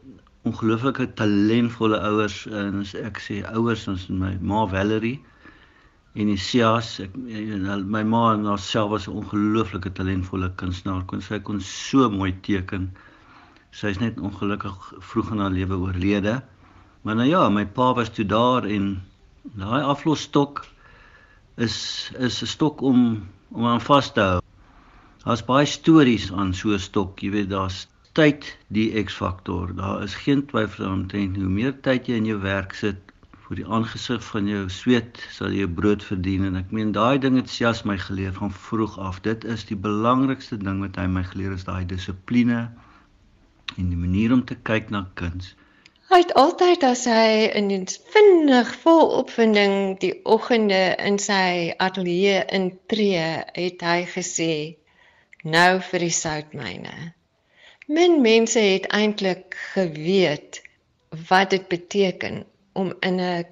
ongelooflike 0.47 1.09
talentvolle 1.19 1.99
ouers 2.11 2.47
en 2.47 2.79
as 2.85 2.95
ek 2.95 3.19
sê 3.27 3.41
ouers 3.57 3.89
ons 3.91 4.07
my 4.23 4.37
ma 4.41 4.63
Valerie 4.77 5.19
en 6.15 6.31
Isias 6.37 6.95
ek 7.01 7.17
my 7.97 8.05
ma 8.15 8.25
en 8.37 8.47
haarself 8.53 8.91
was 8.95 9.09
'n 9.09 9.19
ongelooflike 9.19 9.93
talentvolle 9.99 10.55
kunstenaar. 10.63 11.03
Kon 11.11 11.21
sy 11.21 11.41
kon 11.41 11.61
so 11.61 12.11
mooi 12.11 12.33
teken. 12.41 12.93
Sy 13.71 13.87
is 13.97 13.99
net 13.99 14.21
ongelukkig 14.21 14.93
vroeg 15.01 15.33
in 15.33 15.39
haar 15.43 15.51
lewe 15.51 15.77
oorlede. 15.89 16.43
Maar 17.05 17.19
nou 17.21 17.29
ja, 17.29 17.49
my 17.53 17.67
pa 17.69 17.91
was 17.95 18.09
toe 18.17 18.25
daar 18.25 18.65
en 18.65 18.85
daai 19.61 19.83
aflosstok 19.85 20.63
is 21.61 21.75
is 22.19 22.43
'n 22.43 22.47
stok 22.47 22.81
om 22.81 23.01
om 23.49 23.67
aan 23.67 23.81
vas 23.81 24.13
te 24.13 24.21
hou. 24.21 24.39
Daar's 25.25 25.45
baie 25.45 25.67
stories 25.67 26.33
aan 26.33 26.55
so 26.55 26.73
'n 26.73 26.79
stok, 26.79 27.21
jy 27.21 27.31
weet 27.31 27.51
daar's 27.51 27.89
tyd 28.13 28.57
die 28.69 29.03
X-faktor. 29.05 29.75
Daar 29.75 30.03
is 30.03 30.15
geen 30.15 30.47
twyfel 30.47 30.87
omtrent 30.89 31.37
hoe 31.37 31.49
meer 31.59 31.75
tyd 31.81 32.09
jy 32.09 32.17
in 32.17 32.31
jou 32.31 32.39
werk 32.41 32.73
sit 32.75 33.13
vir 33.49 33.57
die 33.57 33.67
aangesig 33.69 34.25
van 34.25 34.49
jou 34.49 34.69
sweet 34.69 35.21
sal 35.31 35.53
jy 35.53 35.67
brood 35.81 36.03
verdien 36.03 36.45
en 36.45 36.57
ek 36.57 36.73
meen 36.73 36.93
daai 36.93 37.19
ding 37.19 37.37
het 37.37 37.51
Sias 37.51 37.85
my 37.85 37.99
geleer 37.99 38.33
van 38.33 38.53
vroeg 38.53 38.97
af. 38.99 39.21
Dit 39.21 39.45
is 39.45 39.65
die 39.65 39.77
belangrikste 39.77 40.57
ding 40.57 40.81
wat 40.81 40.97
hy 40.97 41.07
my 41.07 41.23
geleer 41.23 41.51
het, 41.51 41.67
daai 41.67 41.85
dissipline 41.85 42.71
en 43.77 43.93
die 43.93 44.03
manier 44.07 44.33
om 44.33 44.45
te 44.45 44.55
kyk 44.55 44.89
na 44.91 45.05
kuns 45.15 45.53
Hy 46.13 46.21
het 46.21 46.35
altyd 46.41 46.83
as 46.87 47.05
hy 47.09 47.49
in 47.59 47.71
vinnig 48.15 48.71
vol 48.83 49.07
opwinding 49.21 49.77
die 50.03 50.13
oggende 50.35 50.83
in 51.09 51.17
sy 51.19 51.73
ateljee 51.87 52.43
intree, 52.59 53.29
het 53.57 53.85
hy 53.89 54.05
gesê: 54.13 54.55
"Nou 55.57 55.81
vir 55.89 56.05
die 56.07 56.17
soutmyne." 56.19 56.95
Min 57.87 58.21
mense 58.21 58.61
het 58.61 58.87
eintlik 59.01 59.57
geweet 59.73 60.61
wat 61.29 61.51
dit 61.51 61.69
beteken 61.69 62.45
om 62.73 62.93
in 63.01 63.21
'n 63.21 63.47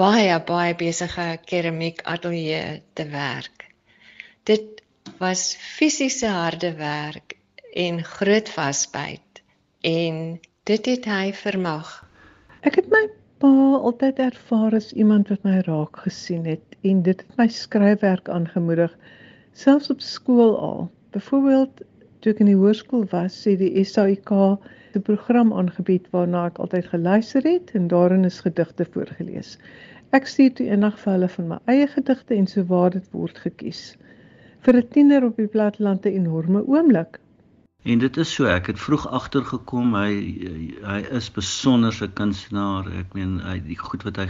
baie 0.00 0.36
baie 0.52 0.74
besige 0.74 1.28
keramiek 1.44 2.02
ateljee 2.02 2.82
te 2.92 3.04
werk. 3.08 3.66
Dit 4.44 4.82
was 5.18 5.54
fisiese 5.54 6.26
harde 6.26 6.72
werk 6.74 7.36
en 7.72 8.04
groot 8.04 8.48
vasbyt 8.48 9.42
en 9.80 10.40
Dit 10.70 10.86
het 10.86 11.06
hy 11.10 11.32
vermag. 11.34 11.88
Ek 12.62 12.76
het 12.78 12.86
my 12.92 13.00
pa 13.42 13.48
altyd 13.88 14.20
ervaar 14.22 14.76
as 14.78 14.92
iemand 14.94 15.30
wat 15.32 15.42
my 15.42 15.56
raak 15.66 15.96
gesien 16.04 16.44
het 16.46 16.76
en 16.86 17.00
dit 17.08 17.24
het 17.24 17.38
my 17.40 17.46
skryfwerk 17.50 18.28
aangemoedig 18.30 18.92
selfs 19.62 19.90
op 19.90 20.04
skool 20.06 20.52
al. 20.66 20.84
Byvoorbeeld 21.16 21.80
toe 22.22 22.30
ek 22.30 22.42
in 22.44 22.52
die 22.52 22.58
hoërskool 22.60 23.02
was, 23.10 23.38
het 23.50 23.58
die 23.64 23.82
SAIK 23.82 24.30
'n 24.30 25.02
program 25.08 25.50
aangebied 25.62 26.06
waarna 26.14 26.44
ek 26.52 26.60
altyd 26.62 26.86
geluister 26.92 27.48
het 27.50 27.74
en 27.74 27.88
daarin 27.90 28.28
is 28.28 28.38
gedigte 28.46 28.86
voorgeles. 28.94 29.56
Ek 30.14 30.30
stuur 30.30 30.52
toe 30.54 30.68
eendag 30.68 31.00
vir 31.02 31.12
hulle 31.16 31.32
van 31.34 31.48
my 31.48 31.58
eie 31.74 31.88
gedigte 31.96 32.38
en 32.38 32.46
so 32.46 32.62
waar 32.70 32.94
dit 32.94 33.10
word 33.10 33.42
gekies. 33.48 33.96
Vir 34.60 34.78
'n 34.84 34.88
tiener 34.94 35.26
op 35.32 35.36
die 35.36 35.50
platteland 35.50 36.06
'n 36.06 36.14
enorme 36.22 36.62
oomblik. 36.62 37.18
En 37.82 37.98
dit 37.98 38.16
is 38.16 38.32
so, 38.34 38.44
ek 38.44 38.66
het 38.68 38.80
vroeg 38.80 39.06
agtergekom 39.08 39.94
hy 39.96 40.10
hy 40.84 40.98
is 41.16 41.30
besonderse 41.32 42.08
kunstenaar. 42.18 42.90
Ek 43.00 43.14
meen 43.16 43.38
hy 43.40 43.56
die 43.64 43.78
goed 43.78 44.04
wat 44.04 44.18
hy 44.20 44.26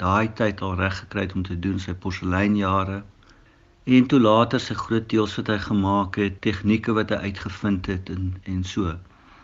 daai 0.00 0.32
tyd 0.38 0.62
al 0.64 0.78
reg 0.80 1.02
gekry 1.02 1.26
het 1.26 1.34
om 1.36 1.44
te 1.44 1.58
doen 1.60 1.76
sy 1.82 1.92
porseleinjare. 1.92 3.02
En 3.84 4.06
toe 4.08 4.20
later 4.20 4.62
sy 4.64 4.74
groot 4.80 5.04
deels 5.12 5.36
wat 5.36 5.52
hy 5.52 5.58
gemaak 5.66 6.16
het, 6.22 6.40
tegnieke 6.46 6.94
wat 6.96 7.12
hy 7.12 7.28
uitgevind 7.28 7.90
het 7.92 8.08
en 8.14 8.32
en 8.48 8.64
so. 8.64 8.94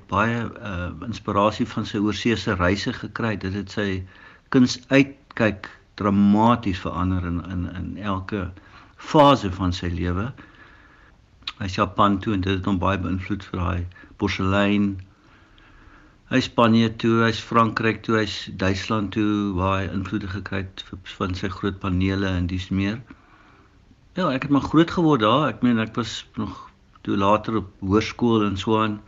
Baie 0.08 0.46
uh 0.48 0.88
inspirasie 1.04 1.68
van 1.74 1.84
sy 1.88 2.00
oorseese 2.00 2.56
reise 2.56 2.94
gekry. 2.96 3.34
Dit 3.36 3.52
het 3.58 3.76
sy 3.76 3.88
kuns 4.48 4.78
uitkyk 4.88 5.68
dramaties 6.00 6.80
verander 6.86 7.28
in 7.28 7.44
in 7.52 7.68
in 7.82 7.92
elke 8.00 8.48
fase 8.96 9.52
van 9.52 9.76
sy 9.76 9.92
lewe 9.92 10.30
hy 11.62 11.68
Japan 11.70 12.18
toe 12.18 12.34
en 12.34 12.42
dit 12.42 12.56
het 12.56 12.66
hom 12.66 12.78
baie 12.82 12.98
beïnvloed 12.98 13.44
vir 13.48 13.60
daai 13.60 13.82
porselein. 14.18 14.86
Hy 16.32 16.40
Spanje 16.42 16.88
toe, 17.02 17.20
hy's 17.22 17.42
Frankryk 17.44 18.02
toe, 18.06 18.16
hy's 18.18 18.36
Duitsland 18.58 19.12
toe 19.14 19.52
waar 19.58 19.76
hy 19.82 19.90
invloede 19.92 20.30
gekry 20.32 20.64
het 20.64 20.82
van 21.18 21.36
sy 21.38 21.50
groot 21.52 21.78
panele 21.82 22.30
en 22.40 22.48
dis 22.50 22.66
meer. 22.74 22.98
Ja, 24.18 24.26
ek 24.32 24.48
het 24.48 24.54
maar 24.54 24.66
groot 24.66 24.90
geword 24.90 25.22
daar. 25.22 25.48
Ek 25.52 25.62
meen 25.62 25.78
ek 25.82 25.94
was 25.96 26.22
nog 26.40 26.56
toe 27.06 27.16
later 27.20 27.60
op 27.62 27.70
hoërskool 27.80 28.46
en 28.48 28.58
so 28.58 28.80
aan. 28.80 28.98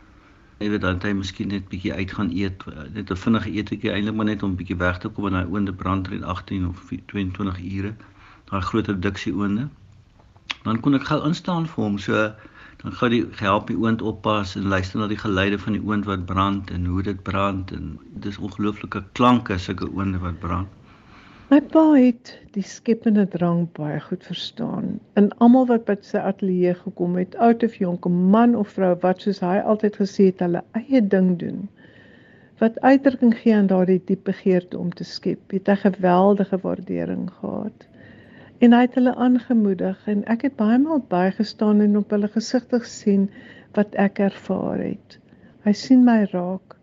Jy 0.61 0.71
weet 0.71 0.85
dan 0.85 1.01
hy 1.03 1.11
miskien 1.17 1.51
net 1.51 1.67
bietjie 1.71 1.93
uit 1.93 2.13
gaan 2.15 2.31
eet, 2.31 2.63
net 2.95 3.11
'n 3.11 3.23
vinnige 3.23 3.51
eetjie 3.51 3.91
eintlik 3.91 4.15
maar 4.15 4.31
net 4.31 4.43
om 4.43 4.55
bietjie 4.55 4.79
weg 4.79 5.01
te 5.03 5.09
kom 5.09 5.27
in 5.27 5.35
daai 5.35 5.51
oonde 5.51 5.73
brand 5.73 6.07
in 6.11 6.23
18 6.23 6.67
of 6.67 6.93
22 7.11 7.59
ure. 7.59 7.95
Daai 8.51 8.61
groot 8.61 8.87
reduksie 8.87 9.33
oonde 9.35 9.67
dan 10.65 10.79
kon 10.81 10.97
ek 10.97 11.03
gou 11.07 11.19
instaan 11.27 11.65
vir 11.71 11.83
hom 11.83 11.97
so 12.01 12.21
dan 12.81 12.95
gou 12.99 13.09
die 13.13 13.25
help 13.41 13.67
die 13.69 13.77
oond 13.81 14.01
oppas 14.11 14.55
en 14.59 14.65
luister 14.71 14.99
na 14.99 15.07
die 15.11 15.19
geluide 15.23 15.59
van 15.61 15.77
die 15.77 15.81
oond 15.81 16.07
wat 16.09 16.25
brand 16.31 16.71
en 16.73 16.87
hoe 16.89 17.03
dit 17.05 17.21
brand 17.27 17.71
en 17.75 17.91
dis 18.25 18.39
ongelooflike 18.47 19.03
klanke 19.19 19.57
sulke 19.61 19.87
oonde 19.93 20.21
wat 20.23 20.39
brand. 20.41 20.67
My 21.53 21.59
pa 21.73 21.83
het 21.93 22.33
die 22.57 22.65
skepende 22.65 23.27
drang 23.37 23.67
baie 23.77 23.99
goed 24.07 24.25
verstaan. 24.25 24.99
In 25.21 25.29
almal 25.45 25.67
wat 25.69 25.85
by 25.85 25.95
sy 26.01 26.17
ateljee 26.17 26.73
gekom 26.81 27.17
het, 27.21 27.37
oud 27.47 27.65
of 27.67 27.77
jonk, 27.81 28.09
man 28.09 28.55
of 28.57 28.73
vrou, 28.73 28.95
wat 29.05 29.21
soos 29.21 29.43
hy 29.45 29.59
altyd 29.61 29.99
gesê 30.01 30.31
het, 30.31 30.41
hulle 30.41 30.63
eie 30.81 31.03
ding 31.15 31.35
doen. 31.41 31.67
Wat 32.63 32.79
uitdrukking 32.81 33.35
gee 33.43 33.53
aan 33.53 33.69
daardie 33.69 34.01
diepe 34.07 34.31
begeerte 34.31 34.81
om 34.81 34.89
te 34.89 35.05
skep, 35.05 35.53
het 35.53 35.69
'n 35.69 35.83
geweldige 35.85 36.57
waardering 36.65 37.29
gehad 37.41 37.85
en 38.63 38.73
hy 38.73 38.81
het 38.85 38.95
hulle 38.95 39.15
aangemoedig 39.15 40.07
en 40.11 40.23
ek 40.31 40.45
het 40.47 40.55
baie 40.59 40.77
maal 40.79 41.01
bygestaan 41.11 41.81
en 41.83 41.97
op 41.99 42.13
hulle 42.15 42.29
gesigte 42.31 42.79
gesien 42.83 43.27
wat 43.75 43.95
ek 43.99 44.21
ervaar 44.29 44.79
het. 44.79 45.17
Hy 45.65 45.73
sien 45.75 46.05
my 46.07 46.21
raak. 46.31 46.77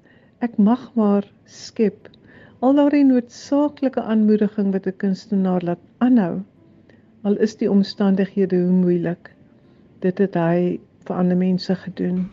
Ek 0.44 0.58
mag 0.58 0.90
maar 0.98 1.28
skep. 1.46 2.10
Al 2.60 2.76
daardie 2.78 3.04
noodsaaklike 3.08 4.02
aanmoediging 4.02 4.72
wat 4.74 4.86
'n 4.86 4.98
kunstenaar 5.04 5.62
laat 5.62 5.82
aanhou. 5.98 6.42
Al 7.22 7.36
is 7.46 7.56
die 7.56 7.70
omstandighede 7.70 8.56
hoe 8.56 8.76
moeilik. 8.84 9.30
Dit 10.00 10.18
het 10.18 10.34
hy 10.34 10.80
vir 11.06 11.16
ander 11.16 11.36
mense 11.36 11.74
gedoen. 11.74 12.28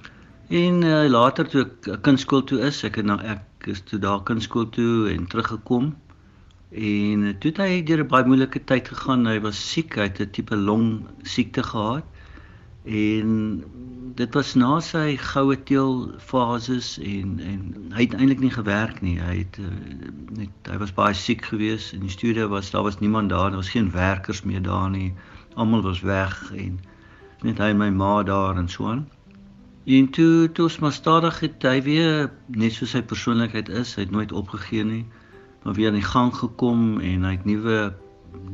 En 0.50 0.84
uh, 0.84 1.06
later 1.10 1.48
toe 1.48 1.62
ek 1.62 2.02
kunskool 2.02 2.44
toe 2.44 2.60
is, 2.60 2.84
ek 2.84 2.96
het 2.96 3.06
nou 3.06 3.20
ek 3.22 3.68
is 3.68 3.82
toe 3.82 4.00
daar 4.00 4.24
kunskool 4.24 4.70
toe 4.70 5.10
en 5.14 5.28
teruggekom 5.28 5.96
En 6.70 7.24
eh, 7.26 7.34
toe 7.40 7.50
het 7.50 7.58
hy 7.58 7.82
deur 7.84 8.04
'n 8.04 8.08
baie 8.08 8.26
moeilike 8.26 8.60
tyd 8.64 8.88
gegaan. 8.88 9.26
Hy 9.26 9.40
was 9.42 9.58
siek, 9.72 9.96
hy 9.98 10.06
het 10.06 10.20
'n 10.22 10.30
tipe 10.30 10.56
long 10.56 11.08
siekte 11.24 11.64
gehad. 11.64 12.06
En 12.86 13.64
dit 14.16 14.34
was 14.34 14.54
na 14.56 14.80
sy 14.80 15.18
goue 15.18 15.58
teel 15.64 16.14
fases 16.20 17.00
en 17.00 17.40
en 17.40 17.92
hy 17.94 18.02
het 18.06 18.14
eintlik 18.14 18.40
nie 18.40 18.54
gewerk 18.54 19.02
nie. 19.02 19.18
Hy 19.18 19.38
het 19.38 19.58
uh, 19.58 19.66
net 20.38 20.70
hy 20.70 20.78
was 20.78 20.94
baie 20.94 21.14
siek 21.14 21.42
geweest 21.46 21.94
in 21.94 22.06
die 22.06 22.14
studio 22.18 22.48
was 22.48 22.72
daar 22.72 22.84
was 22.84 23.00
niemand 23.00 23.30
daar, 23.30 23.50
daar 23.50 23.62
was 23.64 23.70
geen 23.70 23.92
werkers 23.92 24.44
meer 24.44 24.62
daar 24.62 24.90
nie. 24.90 25.14
Almal 25.56 25.82
was 25.82 26.02
weg 26.02 26.52
en 26.54 26.80
net 27.42 27.58
hy 27.58 27.74
en 27.74 27.78
my 27.78 27.90
ma 27.90 28.24
daar 28.24 28.58
en 28.58 28.70
so 28.70 28.88
aan. 28.88 29.08
En 29.86 30.10
toe 30.10 30.52
toe 30.52 30.66
ons 30.70 30.80
maar 30.80 30.94
stadig 30.94 31.40
het 31.40 31.64
hy 31.64 31.82
weer 31.82 32.32
net 32.48 32.74
so 32.74 32.86
sy 32.86 33.02
persoonlikheid 33.02 33.70
is, 33.70 33.96
hy 33.96 34.06
het 34.06 34.12
nooit 34.12 34.32
opgegee 34.32 34.84
nie 34.84 35.06
maar 35.64 35.74
weer 35.74 35.88
aan 35.88 36.00
die 36.00 36.12
gang 36.12 36.34
gekom 36.36 37.00
en 37.00 37.24
hy 37.28 37.32
het 37.36 37.46
nuwe 37.46 37.94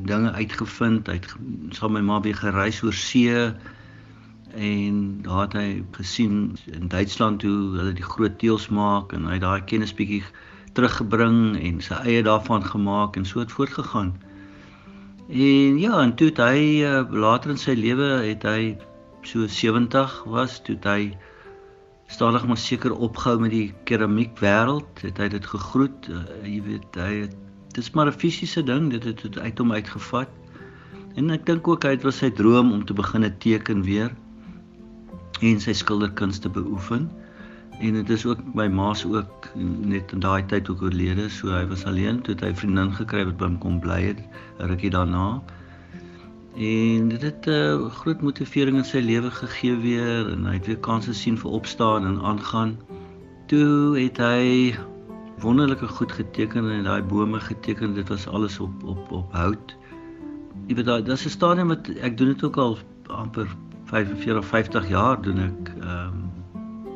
dinge 0.08 0.32
uitgevind. 0.32 1.08
Hy 1.08 1.20
het 1.20 1.36
saam 1.78 1.96
met 1.96 2.02
my 2.02 2.08
ma 2.14 2.20
weer 2.22 2.38
gereis 2.40 2.82
oor 2.84 2.94
see 2.94 3.52
en 4.56 5.00
daar 5.22 5.42
het 5.42 5.56
hy 5.60 5.70
gesien 5.98 6.56
in 6.72 6.88
Duitsland 6.88 7.44
hoe 7.44 7.76
hulle 7.76 7.94
die 7.94 8.08
groot 8.08 8.38
teels 8.40 8.70
maak 8.72 9.14
en 9.14 9.28
hy 9.28 9.36
het 9.36 9.44
daai 9.44 9.66
kennis 9.68 9.94
bietjie 9.96 10.24
teruggebring 10.76 11.58
en 11.60 11.82
sy 11.84 12.00
eie 12.08 12.24
daarvan 12.24 12.64
gemaak 12.64 13.20
en 13.20 13.28
so 13.28 13.44
het 13.44 13.52
voortgegaan. 13.52 14.16
En 15.28 15.80
ja, 15.80 16.02
en 16.02 16.16
toe 16.16 16.32
hy 16.38 16.86
uh, 16.86 17.04
later 17.12 17.56
in 17.56 17.60
sy 17.60 17.74
lewe 17.76 18.10
het 18.28 18.44
hy 18.48 18.76
so 19.26 19.48
70 19.50 20.24
was, 20.30 20.60
toe 20.64 20.78
hy 20.86 21.16
stadig 22.08 22.46
maar 22.48 22.58
seker 22.58 22.94
opgehou 22.94 23.40
met 23.40 23.52
die 23.52 23.74
keramiek 23.84 24.38
wêreld, 24.40 25.02
het 25.02 25.18
hy 25.18 25.28
dit 25.34 25.46
gegroet. 25.46 26.10
Uh, 26.10 26.24
jy 26.44 26.62
weet, 26.66 27.00
hy 27.02 27.14
het 27.26 27.36
dis 27.76 27.92
maar 27.92 28.08
'n 28.08 28.20
fisiese 28.20 28.64
ding, 28.64 28.92
dit 28.92 29.04
het, 29.04 29.22
het 29.22 29.40
uit 29.40 29.58
hom 29.58 29.72
uitgevat. 29.72 30.30
En 31.16 31.32
ek 31.32 31.46
dink 31.46 31.68
ook 31.68 31.84
hy 31.84 31.96
het 31.96 32.04
was 32.04 32.18
sy 32.18 32.30
droom 32.30 32.72
om 32.72 32.86
te 32.86 32.94
begin 32.94 33.24
teken 33.40 33.84
weer 33.84 34.12
en 35.42 35.60
sy 35.60 35.74
skilderkuns 35.74 36.40
te 36.40 36.50
beoefen. 36.50 37.10
En 37.80 37.94
dit 37.94 38.10
is 38.10 38.26
ook 38.26 38.40
my 38.56 38.68
ma's 38.68 39.04
ook 39.06 39.50
net 39.56 40.12
in 40.12 40.20
daai 40.20 40.46
tyd 40.46 40.70
ook 40.70 40.82
oorlede, 40.82 41.30
so 41.30 41.52
hy 41.52 41.66
was 41.68 41.84
alleen 41.86 42.22
toe 42.22 42.36
hy 42.40 42.54
vriendin 42.56 42.94
gekry 42.96 43.26
wat 43.26 43.38
by 43.38 43.46
hom 43.50 43.58
kom 43.60 43.80
bly 43.80 44.02
het 44.02 44.22
rukkie 44.58 44.90
daarna. 44.90 45.42
En 46.56 47.08
dit 47.08 47.22
het 47.22 47.46
'n 47.46 47.50
uh, 47.50 47.74
eh, 47.74 47.92
groot 47.92 48.22
motivering 48.22 48.78
in 48.78 48.86
sy 48.86 49.00
lewe 49.00 49.32
gegee 49.32 49.76
weer 49.76 50.32
en 50.32 50.46
hy 50.46 50.54
het 50.54 50.66
weer 50.66 50.78
kansse 50.78 51.14
sien 51.14 51.38
vir 51.38 51.52
opstaan 51.52 52.06
en 52.06 52.22
aangaan. 52.22 52.78
Toe 53.46 54.00
het 54.00 54.18
hy 54.18 54.76
wonderlike 55.40 55.88
goed 55.88 56.12
geteken 56.12 56.72
en 56.72 56.84
daai 56.84 57.04
bome 57.04 57.40
geteken. 57.40 57.94
Dit 57.94 58.08
was 58.08 58.28
alles 58.28 58.60
op 58.60 58.84
op 58.84 59.12
op 59.12 59.34
hout. 59.34 59.76
Jy 60.68 60.76
weet 60.76 60.86
daai 60.86 61.04
dis 61.04 61.26
'n 61.26 61.30
stadium 61.30 61.68
wat 61.68 61.90
ek 61.90 62.18
doen 62.18 62.28
dit 62.28 62.44
ook 62.44 62.58
al 62.58 62.78
amper 63.08 63.48
45 63.84 64.46
50 64.46 64.90
jaar 64.90 65.22
doen 65.22 65.40
ek 65.40 65.74
ehm 65.82 66.08
um, 66.08 66.32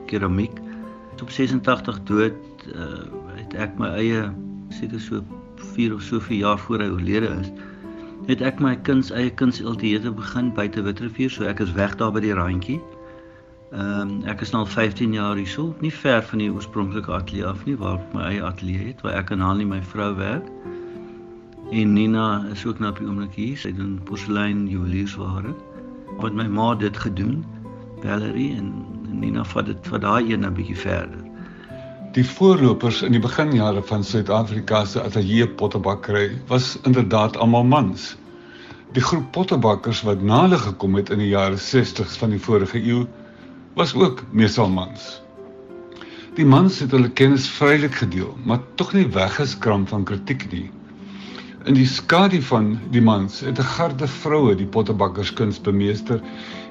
keramiek. 0.06 0.60
Op 1.22 1.30
86 1.30 2.04
dood 2.04 2.34
uh, 2.76 3.04
het 3.36 3.54
ek 3.54 3.78
my 3.78 3.88
eie 3.88 4.32
seker 4.70 5.00
so 5.00 5.24
4 5.56 5.94
of 5.94 6.02
soveel 6.02 6.38
jaar 6.38 6.60
voor 6.60 6.80
hy 6.80 6.90
oorlede 6.90 7.28
is 7.28 7.52
het 8.30 8.42
ek 8.46 8.60
my 8.62 8.76
kuns 8.86 9.10
eie 9.12 9.32
kuns 9.34 9.60
LTE 9.62 10.12
begin 10.14 10.54
buite 10.54 10.82
Witrifuur, 10.86 11.32
so 11.34 11.44
ek 11.50 11.60
is 11.66 11.72
weg 11.74 11.96
daar 11.98 12.12
by 12.14 12.22
die 12.22 12.34
randjie. 12.38 12.80
Ehm 13.70 14.02
um, 14.02 14.12
ek 14.30 14.42
is 14.42 14.52
nou 14.54 14.64
al 14.66 14.70
15 14.70 15.14
jaar 15.14 15.38
hierso, 15.38 15.76
nie 15.82 15.94
ver 15.94 16.22
van 16.26 16.42
die 16.42 16.50
oorspronklike 16.50 17.14
ateljee 17.14 17.46
af 17.46 17.66
nie 17.66 17.76
waar 17.78 18.00
my 18.14 18.24
eie 18.32 18.44
ateljee 18.44 18.88
het 18.88 19.02
waar 19.06 19.18
ek 19.20 19.34
en 19.34 19.46
Hanlie 19.46 19.68
my 19.70 19.82
vrou 19.92 20.16
werk. 20.18 20.46
En 21.70 21.94
Nina 21.94 22.46
is 22.52 22.66
ook 22.66 22.80
nou 22.80 22.90
op 22.90 22.98
die 22.98 23.08
oomblik 23.08 23.36
hier, 23.38 23.58
sy 23.58 23.70
doen 23.78 24.00
porselein 24.10 24.66
juweliersware. 24.70 25.54
Wat 26.18 26.34
my 26.34 26.48
ma 26.50 26.74
dit 26.76 26.98
gedoen, 26.98 27.44
Valerie 28.02 28.56
en 28.58 28.74
Nina 29.22 29.46
vat 29.54 29.70
dit 29.70 29.90
vir 29.94 30.06
daai 30.06 30.34
een 30.34 30.46
'n 30.46 30.54
bietjie 30.58 30.78
verder. 30.78 31.29
Die 32.10 32.24
voorlopers 32.26 33.04
in 33.06 33.14
die 33.14 33.22
beginjare 33.22 33.84
van 33.86 34.02
Suid-Afrika 34.04 34.80
se 34.90 35.02
ateljee 35.06 35.46
pottebakkery 35.60 36.40
was 36.50 36.72
inderdaad 36.90 37.36
almal 37.38 37.68
mans. 37.70 38.16
Die 38.98 39.04
groep 39.06 39.28
pottebakkers 39.36 40.02
wat 40.08 40.24
na 40.26 40.40
hulle 40.48 40.58
gekom 40.58 40.98
het 40.98 41.12
in 41.14 41.22
die 41.22 41.30
jare 41.30 41.60
60s 41.62 42.18
van 42.18 42.34
die 42.34 42.42
vorige 42.42 42.82
eeu 42.82 43.04
was 43.78 43.94
ook 43.94 44.24
meestal 44.34 44.74
mans. 44.74 45.20
Die 46.34 46.48
mans 46.50 46.82
het 46.82 46.98
hulle 46.98 47.14
kennis 47.14 47.46
vrylik 47.60 48.02
gedeel, 48.02 48.34
maar 48.42 48.66
tog 48.82 48.96
nie 48.98 49.06
weggeskram 49.14 49.86
van 49.94 50.10
kritiek 50.10 50.50
nie. 50.50 50.66
In 51.70 51.78
die 51.78 51.86
skadu 51.86 52.42
van 52.50 52.74
die 52.90 53.06
mans 53.06 53.44
het 53.46 53.62
'n 53.62 53.72
garde 53.78 54.08
vroue 54.08 54.56
die 54.56 54.72
pottebakkerskuns 54.78 55.62
bemeester 55.62 56.26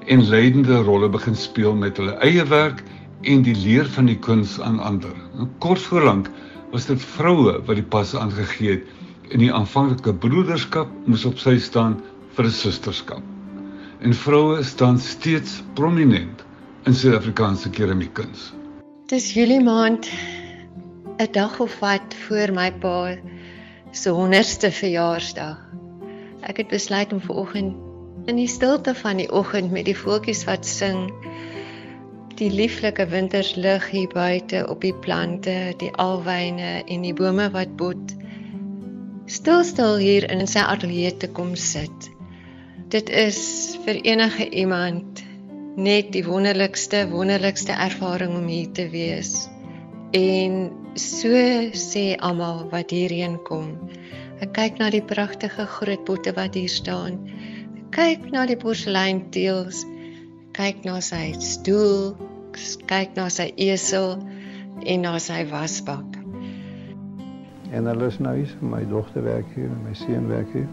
en 0.07 0.29
leidende 0.29 0.83
rolle 0.83 1.09
begin 1.09 1.37
speel 1.37 1.75
met 1.75 1.97
hulle 1.97 2.19
eie 2.27 2.45
werk 2.45 2.83
en 3.23 3.43
die 3.43 3.57
leer 3.57 3.89
van 3.95 4.07
die 4.07 4.19
kuns 4.19 4.61
aan 4.61 4.79
ander. 4.79 5.15
Kort 5.59 5.83
voorlank 5.91 6.31
was 6.71 6.87
dit 6.87 7.03
vroue 7.03 7.59
wat 7.67 7.79
die 7.79 7.87
pas 7.87 8.15
aangegee 8.15 8.77
het 8.79 9.33
en 9.33 9.43
die 9.43 9.53
aanvanklike 9.53 10.15
broederskap 10.15 10.93
moes 11.07 11.25
op 11.29 11.39
sy 11.39 11.59
staan 11.59 11.99
vir 12.37 12.45
'n 12.47 12.51
susterskap. 12.51 13.23
En 14.01 14.15
vroue 14.15 14.63
staan 14.63 14.99
steeds 14.99 15.63
prominent 15.75 16.45
in 16.87 16.95
Suid-Afrikaanse 16.95 17.71
keramiekkuns. 17.71 18.53
Dis 19.07 19.33
Julie 19.35 19.63
maand 19.65 20.09
'n 21.19 21.33
dag 21.33 21.61
of 21.61 21.79
wat 21.81 22.15
voor 22.29 22.53
my 22.53 22.73
pa 22.73 23.17
se 23.91 24.11
100ste 24.11 24.71
verjaarsdag. 24.71 25.59
Ek 26.41 26.57
het 26.57 26.69
besluit 26.69 27.13
om 27.13 27.21
vanoggend 27.21 27.75
in 28.27 28.37
die 28.37 28.49
stilte 28.49 28.95
van 28.95 29.17
die 29.17 29.31
oggend 29.33 29.71
met 29.71 29.85
die 29.85 29.97
voeltjies 29.97 30.45
wat 30.45 30.67
sing 30.67 31.11
die 32.39 32.51
lieflike 32.55 33.09
winterslig 33.11 33.89
hier 33.91 34.11
buite 34.13 34.63
op 34.71 34.85
die 34.87 34.95
plante, 34.95 35.75
die 35.81 35.91
alwyne 35.99 36.85
en 36.87 37.03
die 37.07 37.15
bome 37.15 37.49
wat 37.55 37.73
bot. 37.81 38.15
Stil 39.27 39.65
stil 39.67 39.99
hier 39.99 40.27
in 40.31 40.47
sy 40.47 40.63
ateljee 40.63 41.11
te 41.19 41.31
kom 41.35 41.57
sit. 41.59 42.09
Dit 42.95 43.11
is 43.11 43.41
vir 43.85 43.99
enige 44.07 44.47
iemand 44.63 45.25
net 45.79 46.13
die 46.15 46.25
wonderlikste 46.27 47.05
wonderlikste 47.11 47.75
ervaring 47.75 48.37
om 48.39 48.47
hier 48.49 48.71
te 48.75 48.89
wees. 48.95 49.49
En 50.15 50.71
so 50.95 51.43
sê 51.75 52.07
almal 52.17 52.65
wat 52.71 52.95
hierheen 52.95 53.37
kom. 53.51 53.75
Ek 54.39 54.55
kyk 54.55 54.79
na 54.79 54.95
die 54.95 55.05
pragtige 55.05 55.67
groot 55.75 56.07
botte 56.07 56.33
wat 56.39 56.55
hier 56.55 56.71
staan. 56.71 57.19
Ek 57.75 57.95
kyk 57.99 58.31
na 58.33 58.47
die 58.47 58.59
porseleinteels 58.59 59.85
kyk 60.59 60.83
na 60.83 60.97
sy 61.05 61.37
stoel, 61.39 62.17
kyk 62.87 63.17
na 63.17 63.29
sy 63.29 63.51
esel 63.57 64.17
en 64.87 65.05
na 65.05 65.19
sy 65.19 65.45
wasbak. 65.51 66.17
En 67.73 67.87
hulle 67.87 68.09
is 68.09 68.19
nou 68.19 68.35
hier, 68.37 68.55
my 68.65 68.85
dogter 68.89 69.23
werk 69.27 69.49
hier 69.55 69.69
en 69.69 69.83
my 69.85 69.95
seun 69.95 70.29
werk 70.31 70.49
hier. 70.57 70.69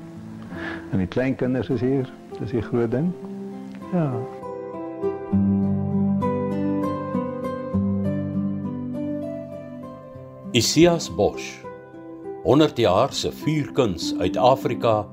En 0.91 1.03
die 1.03 1.09
kleinkinders 1.11 1.69
is 1.69 1.83
hier. 1.83 2.07
Dis 2.39 2.55
die 2.55 2.63
groot 2.63 2.91
ding. 2.91 3.11
Ja. 3.91 4.09
Isias 10.55 11.09
Bosch 11.11 11.65
100 12.45 12.77
jaar 12.77 13.13
se 13.13 13.31
vuurkuns 13.31 14.13
uit 14.17 14.37
Afrika 14.37 15.07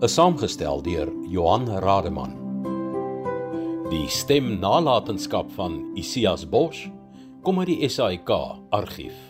is 0.00 0.14
saamgestel 0.14 0.82
deur 0.82 1.12
Johan 1.28 1.68
Rademan. 1.68 2.37
Die 3.88 4.04
stem 4.12 4.58
nalatenskap 4.60 5.48
van 5.56 5.78
Isias 5.96 6.42
Bosch 6.44 6.90
kom 7.40 7.62
uit 7.62 7.70
die 7.70 7.88
SAIK 7.88 8.28
argief. 8.76 9.27